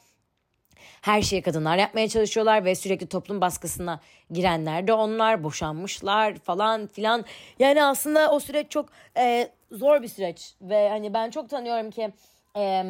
her 1.01 1.21
şeyi 1.21 1.41
kadınlar 1.41 1.77
yapmaya 1.77 2.09
çalışıyorlar 2.09 2.65
ve 2.65 2.75
sürekli 2.75 3.07
toplum 3.07 3.41
baskısına 3.41 3.99
girenler 4.31 4.87
de 4.87 4.93
onlar 4.93 5.43
boşanmışlar 5.43 6.35
falan 6.35 6.87
filan. 6.87 7.25
Yani 7.59 7.83
aslında 7.83 8.31
o 8.31 8.39
süreç 8.39 8.71
çok 8.71 8.89
e, 9.17 9.49
zor 9.71 10.01
bir 10.01 10.07
süreç 10.07 10.53
ve 10.61 10.89
hani 10.89 11.13
ben 11.13 11.29
çok 11.29 11.49
tanıyorum 11.49 11.91
ki 11.91 12.11
e, 12.57 12.83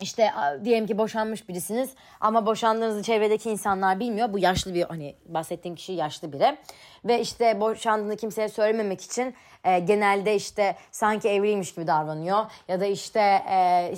işte 0.00 0.30
diyelim 0.64 0.86
ki 0.86 0.98
boşanmış 0.98 1.48
birisiniz 1.48 1.90
ama 2.20 2.46
boşandığınızı 2.46 3.02
çevredeki 3.02 3.50
insanlar 3.50 4.00
bilmiyor. 4.00 4.32
Bu 4.32 4.38
yaşlı 4.38 4.74
bir 4.74 4.82
hani 4.82 5.14
bahsettiğim 5.26 5.76
kişi 5.76 5.92
yaşlı 5.92 6.32
biri. 6.32 6.56
Ve 7.04 7.20
işte 7.20 7.60
boşandığını 7.60 8.16
kimseye 8.16 8.48
söylememek 8.48 9.00
için 9.00 9.34
e, 9.64 9.78
genelde 9.78 10.34
işte 10.34 10.76
sanki 10.90 11.28
evliymiş 11.28 11.74
gibi 11.74 11.86
davranıyor. 11.86 12.46
Ya 12.68 12.80
da 12.80 12.86
işte 12.86 13.20
e, 13.50 13.92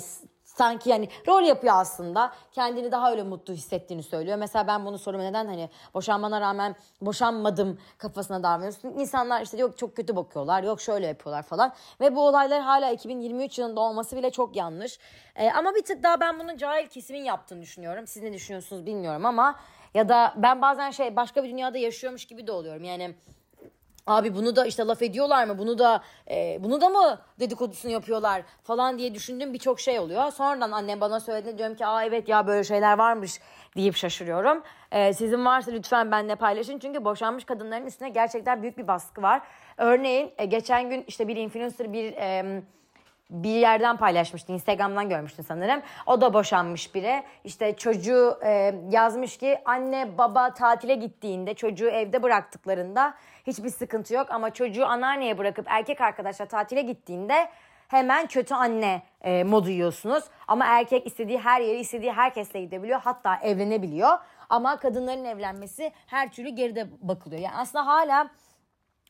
sanki 0.55 0.89
yani 0.89 1.09
rol 1.27 1.43
yapıyor 1.43 1.73
aslında. 1.77 2.33
Kendini 2.51 2.91
daha 2.91 3.11
öyle 3.11 3.23
mutlu 3.23 3.53
hissettiğini 3.53 4.03
söylüyor. 4.03 4.37
Mesela 4.37 4.67
ben 4.67 4.85
bunu 4.85 4.97
soruma 4.97 5.23
neden 5.23 5.45
hani 5.45 5.69
boşanmana 5.93 6.41
rağmen 6.41 6.75
boşanmadım 7.01 7.79
kafasına 7.97 8.43
davranıyorsun. 8.43 8.89
İnsanlar 8.89 9.41
işte 9.41 9.57
yok 9.57 9.77
çok 9.77 9.95
kötü 9.95 10.15
bakıyorlar, 10.15 10.63
yok 10.63 10.81
şöyle 10.81 11.07
yapıyorlar 11.07 11.43
falan. 11.43 11.73
Ve 12.01 12.15
bu 12.15 12.27
olaylar 12.27 12.61
hala 12.61 12.91
2023 12.91 13.59
yılında 13.59 13.81
olması 13.81 14.17
bile 14.17 14.31
çok 14.31 14.55
yanlış. 14.55 14.99
Ee, 15.35 15.51
ama 15.51 15.75
bir 15.75 15.83
tık 15.83 16.03
daha 16.03 16.19
ben 16.19 16.39
bunun 16.39 16.57
cahil 16.57 16.87
kesimin 16.87 17.23
yaptığını 17.23 17.61
düşünüyorum. 17.61 18.07
Siz 18.07 18.23
ne 18.23 18.33
düşünüyorsunuz 18.33 18.85
bilmiyorum 18.85 19.25
ama 19.25 19.59
ya 19.93 20.09
da 20.09 20.33
ben 20.37 20.61
bazen 20.61 20.91
şey 20.91 21.15
başka 21.15 21.43
bir 21.43 21.49
dünyada 21.49 21.77
yaşıyormuş 21.77 22.25
gibi 22.25 22.47
de 22.47 22.51
oluyorum. 22.51 22.83
Yani 22.83 23.15
Abi 24.07 24.35
bunu 24.35 24.55
da 24.55 24.65
işte 24.65 24.83
laf 24.83 25.01
ediyorlar 25.01 25.45
mı? 25.45 25.57
Bunu 25.57 25.77
da 25.77 26.01
e, 26.29 26.57
bunu 26.59 26.81
da 26.81 26.89
mı 26.89 27.19
dedikodusunu 27.39 27.91
yapıyorlar 27.91 28.41
falan 28.63 28.97
diye 28.97 29.15
düşündüğüm 29.15 29.53
birçok 29.53 29.79
şey 29.79 29.99
oluyor. 29.99 30.31
Sonradan 30.31 30.71
annem 30.71 31.01
bana 31.01 31.19
söyledi 31.19 31.57
diyorum 31.57 31.75
ki 31.75 31.85
aa 31.85 32.03
evet 32.03 32.29
ya 32.29 32.47
böyle 32.47 32.63
şeyler 32.63 32.97
varmış 32.97 33.39
deyip 33.75 33.95
şaşırıyorum. 33.95 34.63
E, 34.91 35.13
sizin 35.13 35.45
varsa 35.45 35.71
lütfen 35.71 36.11
benimle 36.11 36.35
paylaşın. 36.35 36.79
Çünkü 36.79 37.05
boşanmış 37.05 37.45
kadınların 37.45 37.85
üstüne 37.85 38.09
gerçekten 38.09 38.61
büyük 38.61 38.77
bir 38.77 38.87
baskı 38.87 39.21
var. 39.21 39.41
Örneğin 39.77 40.31
e, 40.37 40.45
geçen 40.45 40.89
gün 40.89 41.03
işte 41.07 41.27
bir 41.27 41.35
influencer 41.35 41.93
bir... 41.93 42.13
E, 42.13 42.61
bir 43.31 43.55
yerden 43.55 43.97
paylaşmıştı. 43.97 44.51
Instagram'dan 44.51 45.09
görmüştün 45.09 45.43
sanırım. 45.43 45.81
O 46.05 46.21
da 46.21 46.33
boşanmış 46.33 46.95
biri. 46.95 47.23
İşte 47.43 47.75
çocuğu 47.75 48.39
e, 48.45 48.75
yazmış 48.89 49.37
ki 49.37 49.59
anne 49.65 50.17
baba 50.17 50.53
tatile 50.53 50.95
gittiğinde 50.95 51.53
çocuğu 51.53 51.89
evde 51.89 52.23
bıraktıklarında 52.23 53.13
hiçbir 53.47 53.69
sıkıntı 53.69 54.13
yok. 54.13 54.27
Ama 54.29 54.53
çocuğu 54.53 54.85
anneanneye 54.85 55.37
bırakıp 55.37 55.65
erkek 55.69 56.01
arkadaşla 56.01 56.45
tatile 56.45 56.81
gittiğinde 56.81 57.49
hemen 57.87 58.27
kötü 58.27 58.53
anne 58.53 59.01
e, 59.21 59.43
modu 59.43 59.69
yiyorsunuz. 59.69 60.23
Ama 60.47 60.65
erkek 60.65 61.07
istediği 61.07 61.39
her 61.39 61.61
yeri 61.61 61.79
istediği 61.79 62.11
herkesle 62.11 62.61
gidebiliyor. 62.61 63.01
Hatta 63.01 63.35
evlenebiliyor. 63.35 64.17
Ama 64.49 64.79
kadınların 64.79 65.25
evlenmesi 65.25 65.91
her 66.07 66.31
türlü 66.31 66.49
geride 66.49 66.87
bakılıyor. 67.01 67.41
Yani 67.41 67.55
aslında 67.57 67.87
hala 67.87 68.29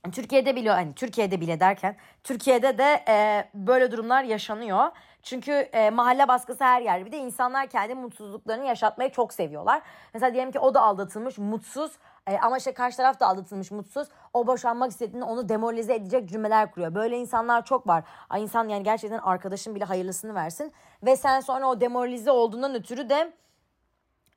Türkiye'de 0.09 0.55
bile 0.55 0.71
hani 0.71 0.93
Türkiye'de 0.93 1.41
bile 1.41 1.59
derken 1.59 1.95
Türkiye'de 2.23 2.77
de 2.77 3.03
e, 3.07 3.49
böyle 3.53 3.91
durumlar 3.91 4.23
yaşanıyor. 4.23 4.87
Çünkü 5.23 5.51
e, 5.51 5.89
mahalle 5.89 6.27
baskısı 6.27 6.63
her 6.63 6.81
yer. 6.81 7.05
Bir 7.05 7.11
de 7.11 7.17
insanlar 7.17 7.67
kendi 7.67 7.95
mutsuzluklarını 7.95 8.65
yaşatmayı 8.65 9.11
çok 9.11 9.33
seviyorlar. 9.33 9.81
Mesela 10.13 10.33
diyelim 10.33 10.51
ki 10.51 10.59
o 10.59 10.73
da 10.73 10.81
aldatılmış, 10.81 11.37
mutsuz 11.37 11.91
e, 12.27 12.37
ama 12.37 12.57
işte 12.57 12.73
karşı 12.73 12.97
taraf 12.97 13.19
da 13.19 13.27
aldatılmış, 13.27 13.71
mutsuz. 13.71 14.07
O 14.33 14.47
boşanmak 14.47 14.91
istediğinde 14.91 15.25
onu 15.25 15.49
demoralize 15.49 15.95
edecek 15.95 16.29
cümleler 16.29 16.71
kuruyor. 16.71 16.95
Böyle 16.95 17.17
insanlar 17.17 17.65
çok 17.65 17.87
var. 17.87 18.03
Ay 18.29 18.43
insan 18.43 18.67
yani 18.67 18.83
gerçekten 18.83 19.19
arkadaşın 19.19 19.75
bile 19.75 19.85
hayırlısını 19.85 20.35
versin. 20.35 20.73
Ve 21.03 21.15
sen 21.15 21.39
sonra 21.39 21.69
o 21.69 21.81
demoralize 21.81 22.31
olduğundan 22.31 22.75
ötürü 22.75 23.09
de 23.09 23.33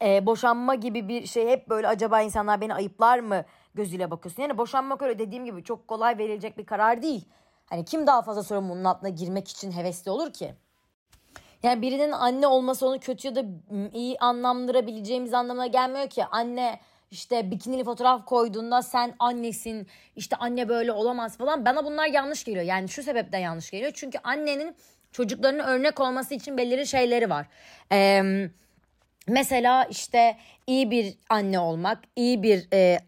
e, 0.02 0.26
boşanma 0.26 0.75
gibi 0.75 1.09
bir 1.09 1.26
şey 1.26 1.49
hep 1.49 1.68
böyle 1.68 1.88
acaba 1.88 2.21
insanlar 2.21 2.61
beni 2.61 2.75
ayıplar 2.75 3.18
mı 3.18 3.44
gözüyle 3.75 4.11
bakıyorsun. 4.11 4.43
Yani 4.43 4.59
boşanmak 4.59 5.02
öyle 5.02 5.19
dediğim 5.19 5.45
gibi 5.45 5.64
çok 5.64 5.88
kolay 5.88 6.19
verilecek 6.19 6.59
bir 6.59 6.66
karar 6.66 7.02
değil. 7.02 7.25
Hani 7.66 7.85
kim 7.85 8.07
daha 8.07 8.23
fazla 8.23 8.43
sorumluluğun 8.43 8.85
altına 8.85 9.09
girmek 9.09 9.49
için 9.49 9.73
hevesli 9.73 10.11
olur 10.11 10.33
ki? 10.33 10.54
Yani 11.62 11.83
birinin 11.83 12.12
anne 12.12 12.47
olması 12.47 12.87
onu 12.87 13.00
kötü 13.00 13.28
ya 13.28 13.35
da 13.35 13.45
iyi 13.93 14.19
anlamlandırabileceğimiz 14.19 15.35
anlamına 15.35 15.66
gelmiyor 15.66 16.11
ki. 16.11 16.25
Anne 16.25 16.81
işte 17.11 17.50
bikinili 17.50 17.85
fotoğraf 17.85 18.25
koyduğunda 18.26 18.83
sen 18.83 19.14
annesin 19.19 19.87
işte 20.16 20.37
anne 20.37 20.69
böyle 20.69 20.93
olamaz 20.93 21.38
falan. 21.38 21.64
Bana 21.64 21.85
bunlar 21.85 22.07
yanlış 22.07 22.45
geliyor. 22.45 22.64
Yani 22.64 22.88
şu 22.88 23.02
sebepten 23.02 23.38
yanlış 23.38 23.71
geliyor. 23.71 23.93
Çünkü 23.95 24.19
annenin 24.25 24.76
çocuklarının 25.12 25.64
örnek 25.64 26.00
olması 26.00 26.35
için 26.35 26.57
belirli 26.57 26.87
şeyleri 26.87 27.31
var. 27.31 27.47
Eee 27.93 28.50
Mesela 29.28 29.85
işte 29.85 30.37
iyi 30.66 30.90
bir 30.90 31.14
anne 31.28 31.59
olmak, 31.59 31.99
iyi 32.16 32.43
bir 32.43 32.69
e, 32.73 32.99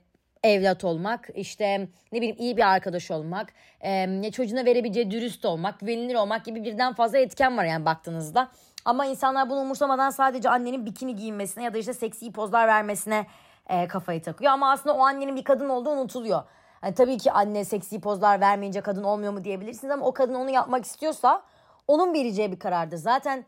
evlat 0.46 0.84
olmak, 0.84 1.28
işte 1.34 1.88
ne 2.12 2.18
bileyim 2.20 2.36
iyi 2.38 2.56
bir 2.56 2.62
arkadaş 2.62 3.10
olmak, 3.10 3.52
e, 3.80 4.30
çocuğuna 4.30 4.64
verebileceği 4.64 5.10
dürüst 5.10 5.44
olmak, 5.44 5.80
güvenilir 5.80 6.14
olmak 6.14 6.44
gibi 6.44 6.64
birden 6.64 6.92
fazla 6.92 7.18
etken 7.18 7.56
var 7.56 7.64
yani 7.64 7.84
baktığınızda. 7.84 8.48
Ama 8.84 9.06
insanlar 9.06 9.50
bunu 9.50 9.60
umursamadan 9.60 10.10
sadece 10.10 10.48
annenin 10.48 10.86
bikini 10.86 11.16
giyinmesine 11.16 11.64
ya 11.64 11.74
da 11.74 11.78
işte 11.78 11.94
seksi 11.94 12.32
pozlar 12.32 12.68
vermesine 12.68 13.26
e, 13.68 13.88
kafayı 13.88 14.22
takıyor. 14.22 14.52
Ama 14.52 14.70
aslında 14.70 14.96
o 14.96 15.00
annenin 15.00 15.36
bir 15.36 15.44
kadın 15.44 15.68
olduğu 15.68 15.90
unutuluyor. 15.90 16.42
Yani 16.82 16.94
tabii 16.94 17.18
ki 17.18 17.32
anne 17.32 17.64
seksi 17.64 18.00
pozlar 18.00 18.40
vermeyince 18.40 18.80
kadın 18.80 19.04
olmuyor 19.04 19.32
mu 19.32 19.44
diyebilirsiniz 19.44 19.94
ama 19.94 20.06
o 20.06 20.14
kadın 20.14 20.34
onu 20.34 20.50
yapmak 20.50 20.84
istiyorsa 20.84 21.42
onun 21.88 22.14
vereceği 22.14 22.52
bir 22.52 22.58
karardır. 22.58 22.96
Zaten 22.96 23.44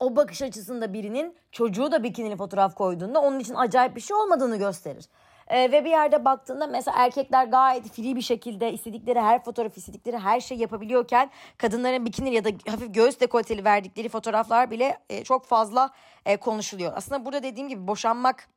o 0.00 0.16
bakış 0.16 0.42
açısında 0.42 0.92
birinin 0.92 1.36
çocuğu 1.52 1.92
da 1.92 2.02
bikinili 2.02 2.36
fotoğraf 2.36 2.74
koyduğunda 2.74 3.20
onun 3.20 3.38
için 3.38 3.54
acayip 3.54 3.96
bir 3.96 4.00
şey 4.00 4.16
olmadığını 4.16 4.56
gösterir. 4.56 5.04
Ee, 5.48 5.72
ve 5.72 5.84
bir 5.84 5.90
yerde 5.90 6.24
baktığında 6.24 6.66
mesela 6.66 6.96
erkekler 6.98 7.44
gayet 7.44 7.88
free 7.88 8.16
bir 8.16 8.22
şekilde 8.22 8.72
istedikleri 8.72 9.20
her 9.20 9.44
fotoğraf 9.44 9.76
istedikleri 9.76 10.18
her 10.18 10.40
şey 10.40 10.58
yapabiliyorken 10.58 11.30
kadınların 11.58 12.06
bikini 12.06 12.34
ya 12.34 12.44
da 12.44 12.48
hafif 12.70 12.94
göğüs 12.94 13.20
dekolteli 13.20 13.64
verdikleri 13.64 14.08
fotoğraflar 14.08 14.70
bile 14.70 14.98
e, 15.10 15.24
çok 15.24 15.46
fazla 15.46 15.90
e, 16.26 16.36
konuşuluyor. 16.36 16.92
Aslında 16.96 17.24
burada 17.24 17.42
dediğim 17.42 17.68
gibi 17.68 17.86
boşanmak 17.86 18.48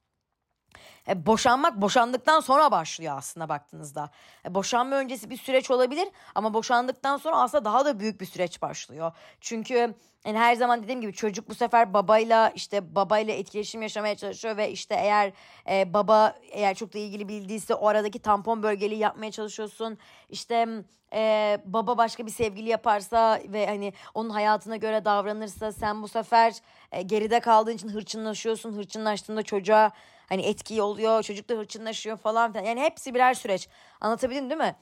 e, 1.07 1.25
boşanmak 1.25 1.81
boşandıktan 1.81 2.39
sonra 2.39 2.71
başlıyor 2.71 3.17
aslında 3.17 3.49
baktığınızda. 3.49 4.09
E, 4.45 4.55
boşanma 4.55 4.95
öncesi 4.95 5.29
bir 5.29 5.38
süreç 5.38 5.71
olabilir 5.71 6.07
ama 6.35 6.53
boşandıktan 6.53 7.17
sonra 7.17 7.35
aslında 7.35 7.65
daha 7.65 7.85
da 7.85 7.99
büyük 7.99 8.21
bir 8.21 8.25
süreç 8.25 8.61
başlıyor. 8.61 9.11
Çünkü 9.41 9.95
yani 10.25 10.38
her 10.38 10.55
zaman 10.55 10.83
dediğim 10.83 11.01
gibi 11.01 11.13
çocuk 11.13 11.49
bu 11.49 11.55
sefer 11.55 11.93
babayla 11.93 12.49
işte 12.49 12.95
babayla 12.95 13.33
etkileşim 13.33 13.81
yaşamaya 13.81 14.15
çalışıyor 14.15 14.57
ve 14.57 14.71
işte 14.71 14.95
eğer 14.95 15.31
e, 15.69 15.93
baba 15.93 16.35
eğer 16.51 16.75
çok 16.75 16.93
da 16.93 16.97
ilgili 16.97 17.27
bildiyse 17.27 17.73
o 17.73 17.88
aradaki 17.88 18.19
tampon 18.19 18.63
bölgeliği 18.63 18.99
yapmaya 18.99 19.31
çalışıyorsun. 19.31 19.97
İşte 20.29 20.67
e, 21.13 21.57
baba 21.65 21.97
başka 21.97 22.25
bir 22.25 22.31
sevgili 22.31 22.69
yaparsa 22.69 23.39
ve 23.45 23.67
hani 23.67 23.93
onun 24.13 24.29
hayatına 24.29 24.75
göre 24.75 25.05
davranırsa 25.05 25.71
sen 25.71 26.01
bu 26.01 26.07
sefer 26.07 26.53
e, 26.91 27.01
geride 27.01 27.39
kaldığın 27.39 27.75
için 27.75 27.89
hırçınlaşıyorsun. 27.89 28.73
Hırçınlaştığında 28.73 29.43
çocuğa 29.43 29.91
hani 30.29 30.41
etki 30.41 30.81
oluyor. 30.81 31.24
Çocuk 31.24 31.50
da 31.50 31.53
hırçınlaşıyor 31.53 32.17
falan 32.17 32.51
filan. 32.51 32.65
Yani 32.65 32.81
hepsi 32.81 33.13
birer 33.13 33.33
süreç. 33.33 33.69
Anlatabildim 34.01 34.50
değil 34.50 34.62
mi? 34.62 34.75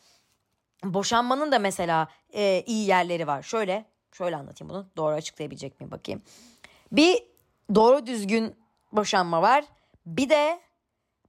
Boşanmanın 0.84 1.52
da 1.52 1.60
mesela 1.60 2.08
e, 2.34 2.64
iyi 2.66 2.88
yerleri 2.88 3.28
var. 3.28 3.42
Şöyle 3.42 3.86
Şöyle 4.18 4.36
anlatayım 4.36 4.70
bunu. 4.70 4.88
Doğru 4.98 5.14
açıklayabilecek 5.14 5.80
miyim 5.80 5.92
bakayım. 5.92 6.22
Bir 6.92 7.24
doğru 7.76 8.06
düzgün 8.06 8.56
boşanma 8.92 9.42
var. 9.42 9.66
Bir 10.06 10.30
de 10.30 10.60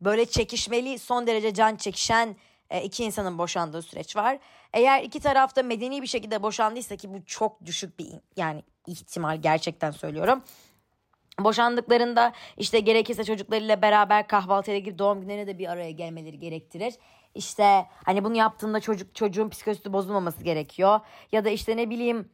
böyle 0.01 0.27
çekişmeli 0.27 0.99
son 0.99 1.27
derece 1.27 1.55
can 1.55 1.77
çekişen 1.77 2.37
e, 2.71 2.83
iki 2.83 3.05
insanın 3.05 3.39
boşandığı 3.39 3.83
süreç 3.83 4.17
var. 4.17 4.39
Eğer 4.73 5.03
iki 5.03 5.21
tarafta 5.21 5.63
medeni 5.63 6.03
bir 6.03 6.07
şekilde 6.07 6.43
boşandıysa 6.43 6.97
ki 6.97 7.13
bu 7.13 7.25
çok 7.25 7.67
düşük 7.67 7.99
bir 7.99 8.09
yani 8.37 8.63
ihtimal 8.87 9.43
gerçekten 9.43 9.91
söylüyorum. 9.91 10.43
Boşandıklarında 11.39 12.33
işte 12.57 12.81
gerekirse 12.81 13.25
çocuklarıyla 13.25 13.83
beraber 13.83 14.27
kahvaltıya 14.29 14.79
gidip 14.79 14.99
doğum 14.99 15.21
günlerine 15.21 15.47
de 15.47 15.59
bir 15.59 15.69
araya 15.69 15.91
gelmeleri 15.91 16.39
gerektirir. 16.39 16.95
İşte 17.35 17.87
hani 18.05 18.25
bunu 18.25 18.37
yaptığında 18.37 18.81
çocuk 18.81 19.15
çocuğun 19.15 19.49
psikolojisi 19.49 19.93
bozulmaması 19.93 20.45
gerekiyor. 20.45 21.01
Ya 21.33 21.45
da 21.45 21.51
işte 21.51 21.77
ne 21.77 21.91
bileyim 21.91 22.29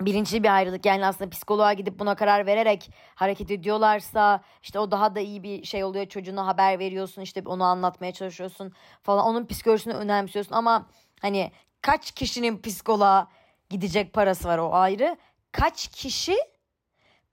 bilinçli 0.00 0.42
bir 0.42 0.54
ayrılık. 0.54 0.86
Yani 0.86 1.06
aslında 1.06 1.30
psikoloğa 1.30 1.72
gidip 1.72 1.98
buna 1.98 2.14
karar 2.14 2.46
vererek 2.46 2.90
hareket 3.14 3.50
ediyorlarsa 3.50 4.40
işte 4.62 4.78
o 4.78 4.90
daha 4.90 5.14
da 5.14 5.20
iyi 5.20 5.42
bir 5.42 5.64
şey 5.64 5.84
oluyor. 5.84 6.06
Çocuğuna 6.06 6.46
haber 6.46 6.78
veriyorsun 6.78 7.22
işte 7.22 7.42
onu 7.46 7.64
anlatmaya 7.64 8.12
çalışıyorsun 8.12 8.72
falan. 9.02 9.26
Onun 9.26 9.46
psikolojisini 9.46 9.94
önemsiyorsun. 9.94 10.54
Ama 10.54 10.86
hani 11.20 11.52
kaç 11.82 12.10
kişinin 12.10 12.62
psikoloğa 12.62 13.28
gidecek 13.70 14.12
parası 14.12 14.48
var 14.48 14.58
o 14.58 14.74
ayrı? 14.74 15.16
Kaç 15.52 15.88
kişi 15.88 16.36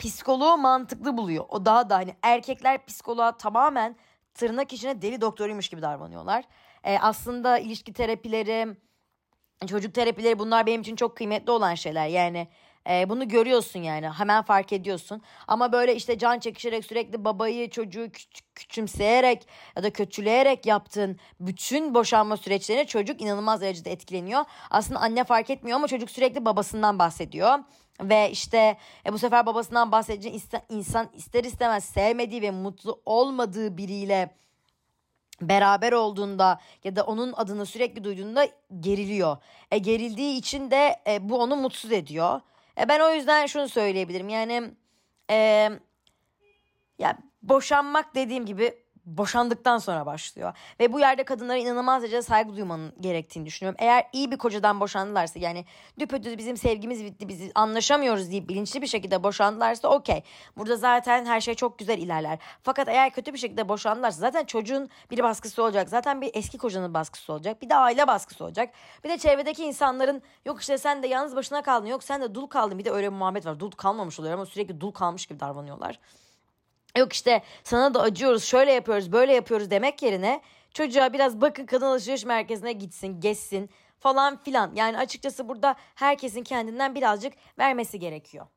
psikoloğu 0.01 0.57
mantıklı 0.57 1.17
buluyor 1.17 1.45
o 1.49 1.65
daha 1.65 1.89
da 1.89 1.95
hani 1.95 2.15
erkekler 2.23 2.85
psikoloğa 2.85 3.37
tamamen 3.37 3.95
tırnak 4.33 4.73
içine 4.73 5.01
deli 5.01 5.21
doktoruymuş 5.21 5.69
gibi 5.69 5.81
davranıyorlar 5.81 6.43
ee, 6.83 6.97
aslında 7.01 7.57
ilişki 7.59 7.93
terapileri 7.93 8.67
çocuk 9.67 9.93
terapileri 9.93 10.39
bunlar 10.39 10.65
benim 10.65 10.81
için 10.81 10.95
çok 10.95 11.17
kıymetli 11.17 11.51
olan 11.51 11.75
şeyler. 11.75 12.07
Yani 12.07 12.47
E, 12.89 13.09
bunu 13.09 13.27
görüyorsun 13.27 13.79
yani 13.79 14.09
hemen 14.09 14.43
fark 14.43 14.73
ediyorsun. 14.73 15.21
Ama 15.47 15.71
böyle 15.71 15.95
işte 15.95 16.17
can 16.17 16.39
çekişerek 16.39 16.85
sürekli 16.85 17.25
babayı 17.25 17.69
çocuğu 17.69 18.05
küç- 18.05 18.41
küçümseyerek 18.55 19.47
ya 19.77 19.83
da 19.83 19.93
kötüleyerek 19.93 20.65
yaptığın 20.65 21.19
bütün 21.39 21.93
boşanma 21.95 22.37
süreçlerine 22.37 22.85
çocuk 22.87 23.21
inanılmaz 23.21 23.61
derecede 23.61 23.91
etkileniyor. 23.91 24.43
Aslında 24.69 24.99
anne 24.99 25.23
fark 25.23 25.49
etmiyor 25.49 25.75
ama 25.75 25.87
çocuk 25.87 26.11
sürekli 26.11 26.45
babasından 26.45 26.99
bahsediyor. 26.99 27.59
Ve 28.01 28.31
işte 28.31 28.77
e, 29.05 29.13
bu 29.13 29.17
sefer 29.17 29.45
babasından 29.45 29.91
bahsedince 29.91 30.39
insan 30.69 31.09
ister 31.13 31.43
istemez 31.43 31.85
sevmediği 31.85 32.41
ve 32.41 32.51
mutlu 32.51 33.01
olmadığı 33.05 33.77
biriyle 33.77 34.29
beraber 35.41 35.91
olduğunda 35.91 36.59
ya 36.83 36.95
da 36.95 37.03
onun 37.03 37.33
adını 37.33 37.65
sürekli 37.65 38.03
duyduğunda 38.03 38.47
geriliyor. 38.79 39.37
E 39.71 39.77
gerildiği 39.77 40.37
için 40.37 40.71
de 40.71 40.95
e, 41.07 41.29
bu 41.29 41.41
onu 41.41 41.55
mutsuz 41.55 41.91
ediyor. 41.91 42.41
E 42.77 42.89
ben 42.89 42.99
o 42.99 43.09
yüzden 43.09 43.45
şunu 43.45 43.69
söyleyebilirim. 43.69 44.29
Yani 44.29 44.71
e, 45.29 45.69
ya 46.99 47.17
boşanmak 47.41 48.15
dediğim 48.15 48.45
gibi 48.45 48.80
boşandıktan 49.05 49.77
sonra 49.77 50.05
başlıyor. 50.05 50.53
Ve 50.79 50.93
bu 50.93 50.99
yerde 50.99 51.23
kadınlara 51.23 51.57
inanılmaz 51.57 52.01
derecede 52.01 52.21
saygı 52.21 52.55
duymanın 52.55 52.93
gerektiğini 52.99 53.45
düşünüyorum. 53.45 53.77
Eğer 53.79 54.07
iyi 54.13 54.31
bir 54.31 54.37
kocadan 54.37 54.79
boşandılarsa 54.79 55.39
yani 55.39 55.65
düpedüz 55.99 56.37
bizim 56.37 56.57
sevgimiz 56.57 57.03
bitti 57.03 57.27
biz 57.27 57.51
anlaşamıyoruz 57.55 58.31
deyip 58.31 58.49
bilinçli 58.49 58.81
bir 58.81 58.87
şekilde 58.87 59.23
boşandılarsa 59.23 59.87
okey. 59.87 60.23
Burada 60.57 60.75
zaten 60.75 61.25
her 61.25 61.41
şey 61.41 61.53
çok 61.55 61.79
güzel 61.79 61.97
ilerler. 61.97 62.39
Fakat 62.63 62.87
eğer 62.87 63.09
kötü 63.09 63.33
bir 63.33 63.37
şekilde 63.37 63.69
boşandılarsa 63.69 64.19
zaten 64.19 64.45
çocuğun 64.45 64.89
bir 65.11 65.23
baskısı 65.23 65.63
olacak. 65.63 65.89
Zaten 65.89 66.21
bir 66.21 66.31
eski 66.33 66.57
kocanın 66.57 66.93
baskısı 66.93 67.33
olacak. 67.33 67.61
Bir 67.61 67.69
de 67.69 67.75
aile 67.75 68.07
baskısı 68.07 68.43
olacak. 68.43 68.73
Bir 69.03 69.09
de 69.09 69.17
çevredeki 69.17 69.63
insanların 69.63 70.21
yok 70.45 70.61
işte 70.61 70.77
sen 70.77 71.03
de 71.03 71.07
yalnız 71.07 71.35
başına 71.35 71.61
kaldın 71.61 71.87
yok 71.87 72.03
sen 72.03 72.21
de 72.21 72.35
dul 72.35 72.47
kaldın. 72.47 72.79
Bir 72.79 72.85
de 72.85 72.91
öyle 72.91 73.11
bir 73.11 73.17
muhabbet 73.17 73.45
var. 73.45 73.59
Dul 73.59 73.71
kalmamış 73.71 74.19
oluyor 74.19 74.33
ama 74.33 74.45
sürekli 74.45 74.81
dul 74.81 74.91
kalmış 74.91 75.25
gibi 75.25 75.39
davranıyorlar. 75.39 75.99
Yok 76.97 77.13
işte 77.13 77.41
sana 77.63 77.93
da 77.93 78.01
acıyoruz 78.01 78.43
şöyle 78.43 78.71
yapıyoruz 78.71 79.11
böyle 79.11 79.33
yapıyoruz 79.33 79.71
demek 79.71 80.01
yerine 80.01 80.41
çocuğa 80.73 81.13
biraz 81.13 81.41
bakın 81.41 81.65
kadın 81.65 81.85
alışveriş 81.85 82.25
merkezine 82.25 82.71
gitsin 82.73 83.19
gezsin 83.19 83.69
falan 83.99 84.37
filan. 84.37 84.71
Yani 84.75 84.97
açıkçası 84.97 85.49
burada 85.49 85.75
herkesin 85.95 86.43
kendinden 86.43 86.95
birazcık 86.95 87.33
vermesi 87.59 87.99
gerekiyor. 87.99 88.47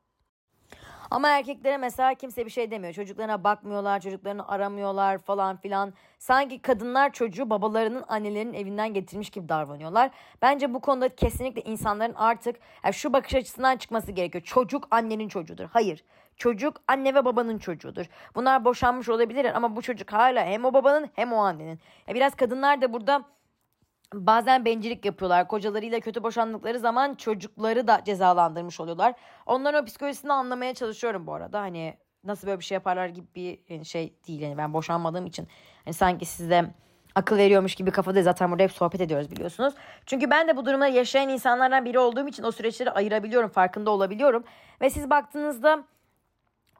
Ama 1.11 1.29
erkeklere 1.29 1.77
mesela 1.77 2.13
kimse 2.13 2.45
bir 2.45 2.51
şey 2.51 2.71
demiyor. 2.71 2.93
Çocuklarına 2.93 3.43
bakmıyorlar, 3.43 3.99
çocuklarını 3.99 4.47
aramıyorlar 4.47 5.17
falan 5.17 5.57
filan. 5.57 5.93
Sanki 6.19 6.61
kadınlar 6.61 7.13
çocuğu 7.13 7.49
babalarının, 7.49 8.03
annelerinin 8.07 8.53
evinden 8.53 8.93
getirmiş 8.93 9.29
gibi 9.29 9.49
davranıyorlar. 9.49 10.11
Bence 10.41 10.73
bu 10.73 10.79
konuda 10.79 11.09
kesinlikle 11.15 11.61
insanların 11.61 12.13
artık 12.13 12.55
yani 12.83 12.93
şu 12.93 13.13
bakış 13.13 13.35
açısından 13.35 13.77
çıkması 13.77 14.11
gerekiyor. 14.11 14.43
Çocuk 14.43 14.87
annenin 14.91 15.27
çocuğudur. 15.27 15.65
Hayır. 15.73 16.03
Çocuk 16.37 16.77
anne 16.87 17.15
ve 17.15 17.25
babanın 17.25 17.57
çocuğudur. 17.57 18.05
Bunlar 18.35 18.65
boşanmış 18.65 19.09
olabilirler 19.09 19.53
ama 19.53 19.75
bu 19.75 19.81
çocuk 19.81 20.13
hala 20.13 20.45
hem 20.45 20.65
o 20.65 20.73
babanın 20.73 21.09
hem 21.13 21.33
o 21.33 21.37
annenin. 21.37 21.79
Ya 22.07 22.15
biraz 22.15 22.35
kadınlar 22.35 22.81
da 22.81 22.93
burada 22.93 23.23
bazen 24.13 24.65
bencillik 24.65 25.05
yapıyorlar. 25.05 25.47
Kocalarıyla 25.47 25.99
kötü 25.99 26.23
boşandıkları 26.23 26.79
zaman 26.79 27.13
çocukları 27.13 27.87
da 27.87 28.01
cezalandırmış 28.05 28.79
oluyorlar. 28.79 29.13
Onların 29.45 29.83
o 29.83 29.85
psikolojisini 29.85 30.33
anlamaya 30.33 30.73
çalışıyorum 30.73 31.27
bu 31.27 31.33
arada. 31.33 31.61
Hani 31.61 31.97
nasıl 32.23 32.47
böyle 32.47 32.59
bir 32.59 32.65
şey 32.65 32.75
yaparlar 32.75 33.07
gibi 33.07 33.27
bir 33.69 33.83
şey 33.83 34.13
değil. 34.27 34.41
Yani 34.41 34.57
ben 34.57 34.73
boşanmadığım 34.73 35.25
için 35.25 35.47
hani 35.85 35.93
sanki 35.93 36.25
size 36.25 36.65
akıl 37.15 37.37
veriyormuş 37.37 37.75
gibi 37.75 37.91
kafada 37.91 38.23
zaten 38.23 38.51
burada 38.51 38.63
hep 38.63 38.71
sohbet 38.71 39.01
ediyoruz 39.01 39.31
biliyorsunuz. 39.31 39.73
Çünkü 40.05 40.29
ben 40.29 40.47
de 40.47 40.57
bu 40.57 40.65
duruma 40.65 40.87
yaşayan 40.87 41.29
insanlardan 41.29 41.85
biri 41.85 41.99
olduğum 41.99 42.27
için 42.27 42.43
o 42.43 42.51
süreçleri 42.51 42.91
ayırabiliyorum, 42.91 43.49
farkında 43.49 43.91
olabiliyorum. 43.91 44.43
Ve 44.81 44.89
siz 44.89 45.09
baktığınızda 45.09 45.83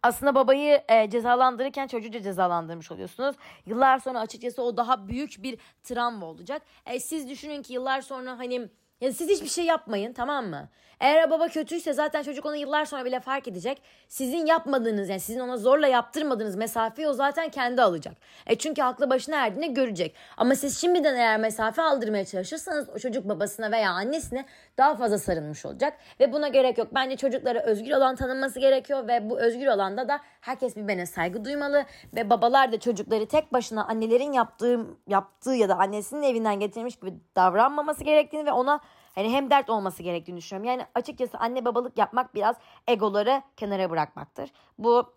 aslında 0.05 0.35
babayı 0.35 0.81
e, 0.89 1.09
cezalandırırken 1.09 1.88
çocuğu 1.88 2.13
da 2.13 2.21
cezalandırmış 2.21 2.91
oluyorsunuz. 2.91 3.35
Yıllar 3.65 4.00
sonra 4.00 4.19
açıkçası 4.19 4.63
o 4.63 4.77
daha 4.77 5.07
büyük 5.07 5.43
bir 5.43 5.57
travma 5.83 6.25
olacak. 6.25 6.62
E, 6.85 7.00
siz 7.00 7.29
düşünün 7.29 7.62
ki 7.62 7.74
yıllar 7.74 8.01
sonra 8.01 8.39
hani 8.39 8.69
yani 9.01 9.13
siz 9.13 9.29
hiçbir 9.29 9.47
şey 9.47 9.65
yapmayın 9.65 10.13
tamam 10.13 10.45
mı? 10.47 10.69
Eğer 10.99 11.31
baba 11.31 11.47
kötüyse 11.47 11.93
zaten 11.93 12.23
çocuk 12.23 12.45
onu 12.45 12.55
yıllar 12.55 12.85
sonra 12.85 13.05
bile 13.05 13.19
fark 13.19 13.47
edecek. 13.47 13.81
Sizin 14.07 14.45
yapmadığınız 14.45 15.09
yani 15.09 15.19
sizin 15.19 15.39
ona 15.39 15.57
zorla 15.57 15.87
yaptırmadığınız 15.87 16.55
mesafeyi 16.55 17.08
o 17.08 17.13
zaten 17.13 17.49
kendi 17.49 17.81
alacak. 17.81 18.13
E 18.47 18.55
çünkü 18.55 18.84
aklı 18.84 19.10
başına 19.10 19.36
erdiğinde 19.36 19.67
görecek. 19.67 20.15
Ama 20.38 20.55
siz 20.55 20.81
şimdiden 20.81 21.15
eğer 21.15 21.39
mesafe 21.39 21.81
aldırmaya 21.81 22.25
çalışırsanız 22.25 22.89
o 22.89 22.99
çocuk 22.99 23.29
babasına 23.29 23.71
veya 23.71 23.91
annesine 23.91 24.45
daha 24.77 24.95
fazla 24.95 25.17
sarılmış 25.17 25.65
olacak. 25.65 25.93
Ve 26.19 26.34
buna 26.34 26.47
gerek 26.47 26.77
yok. 26.77 26.88
Bence 26.93 27.17
çocuklara 27.17 27.60
özgür 27.60 27.91
olan 27.91 28.15
tanınması 28.15 28.60
gerekiyor 28.60 29.08
ve 29.08 29.29
bu 29.29 29.39
özgür 29.39 29.67
alanda 29.67 30.08
da 30.08 30.19
herkes 30.41 30.75
birbirine 30.75 31.05
saygı 31.05 31.45
duymalı 31.45 31.86
ve 32.15 32.29
babalar 32.29 32.71
da 32.71 32.79
çocukları 32.79 33.25
tek 33.25 33.53
başına 33.53 33.86
annelerin 33.86 34.31
yaptığı 34.34 34.79
yaptığı 35.08 35.55
ya 35.55 35.69
da 35.69 35.75
annesinin 35.75 36.23
evinden 36.23 36.60
getirmiş 36.60 36.95
gibi 36.95 37.13
davranmaması 37.36 38.03
gerektiğini 38.03 38.45
ve 38.45 38.51
ona 38.51 38.79
Hani 39.15 39.30
hem 39.30 39.50
dert 39.50 39.69
olması 39.69 40.04
gerektiğini 40.04 40.38
düşünüyorum. 40.38 40.69
Yani 40.69 40.86
açıkçası 40.95 41.38
anne 41.38 41.65
babalık 41.65 41.98
yapmak 41.98 42.36
biraz 42.36 42.56
egoları 42.88 43.41
kenara 43.58 43.89
bırakmaktır. 43.89 44.52
Bu 44.78 45.13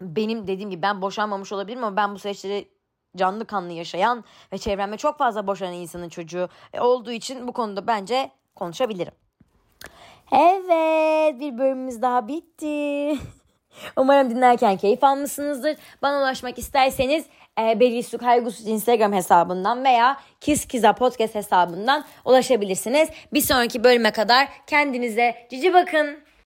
benim 0.00 0.46
dediğim 0.46 0.70
gibi 0.70 0.82
ben 0.82 1.02
boşanmamış 1.02 1.52
olabilirim 1.52 1.84
ama 1.84 1.96
ben 1.96 2.14
bu 2.14 2.18
süreçleri 2.18 2.68
canlı 3.16 3.46
kanlı 3.46 3.72
yaşayan 3.72 4.24
ve 4.52 4.58
çevremde 4.58 4.96
çok 4.96 5.18
fazla 5.18 5.46
boşanan 5.46 5.72
insanın 5.72 6.08
çocuğu 6.08 6.48
e, 6.72 6.80
olduğu 6.80 7.12
için 7.12 7.48
bu 7.48 7.52
konuda 7.52 7.86
bence 7.86 8.30
konuşabilirim. 8.54 9.12
Evet 10.32 11.40
bir 11.40 11.58
bölümümüz 11.58 12.02
daha 12.02 12.28
bitti. 12.28 13.18
Umarım 13.96 14.30
dinlerken 14.30 14.76
keyif 14.76 15.04
almışsınızdır. 15.04 15.76
Bana 16.02 16.18
ulaşmak 16.18 16.58
isterseniz 16.58 17.26
e, 17.60 17.80
Belisu 17.80 18.18
Kaygusuz 18.18 18.66
Instagram 18.66 19.12
hesabından 19.12 19.84
veya 19.84 20.16
Kiz 20.40 20.66
Kiza 20.66 20.92
Podcast 20.92 21.34
hesabından 21.34 22.04
ulaşabilirsiniz. 22.24 23.08
Bir 23.32 23.40
sonraki 23.40 23.84
bölüme 23.84 24.10
kadar 24.10 24.48
kendinize 24.66 25.34
cici 25.50 25.74
bakın. 25.74 26.23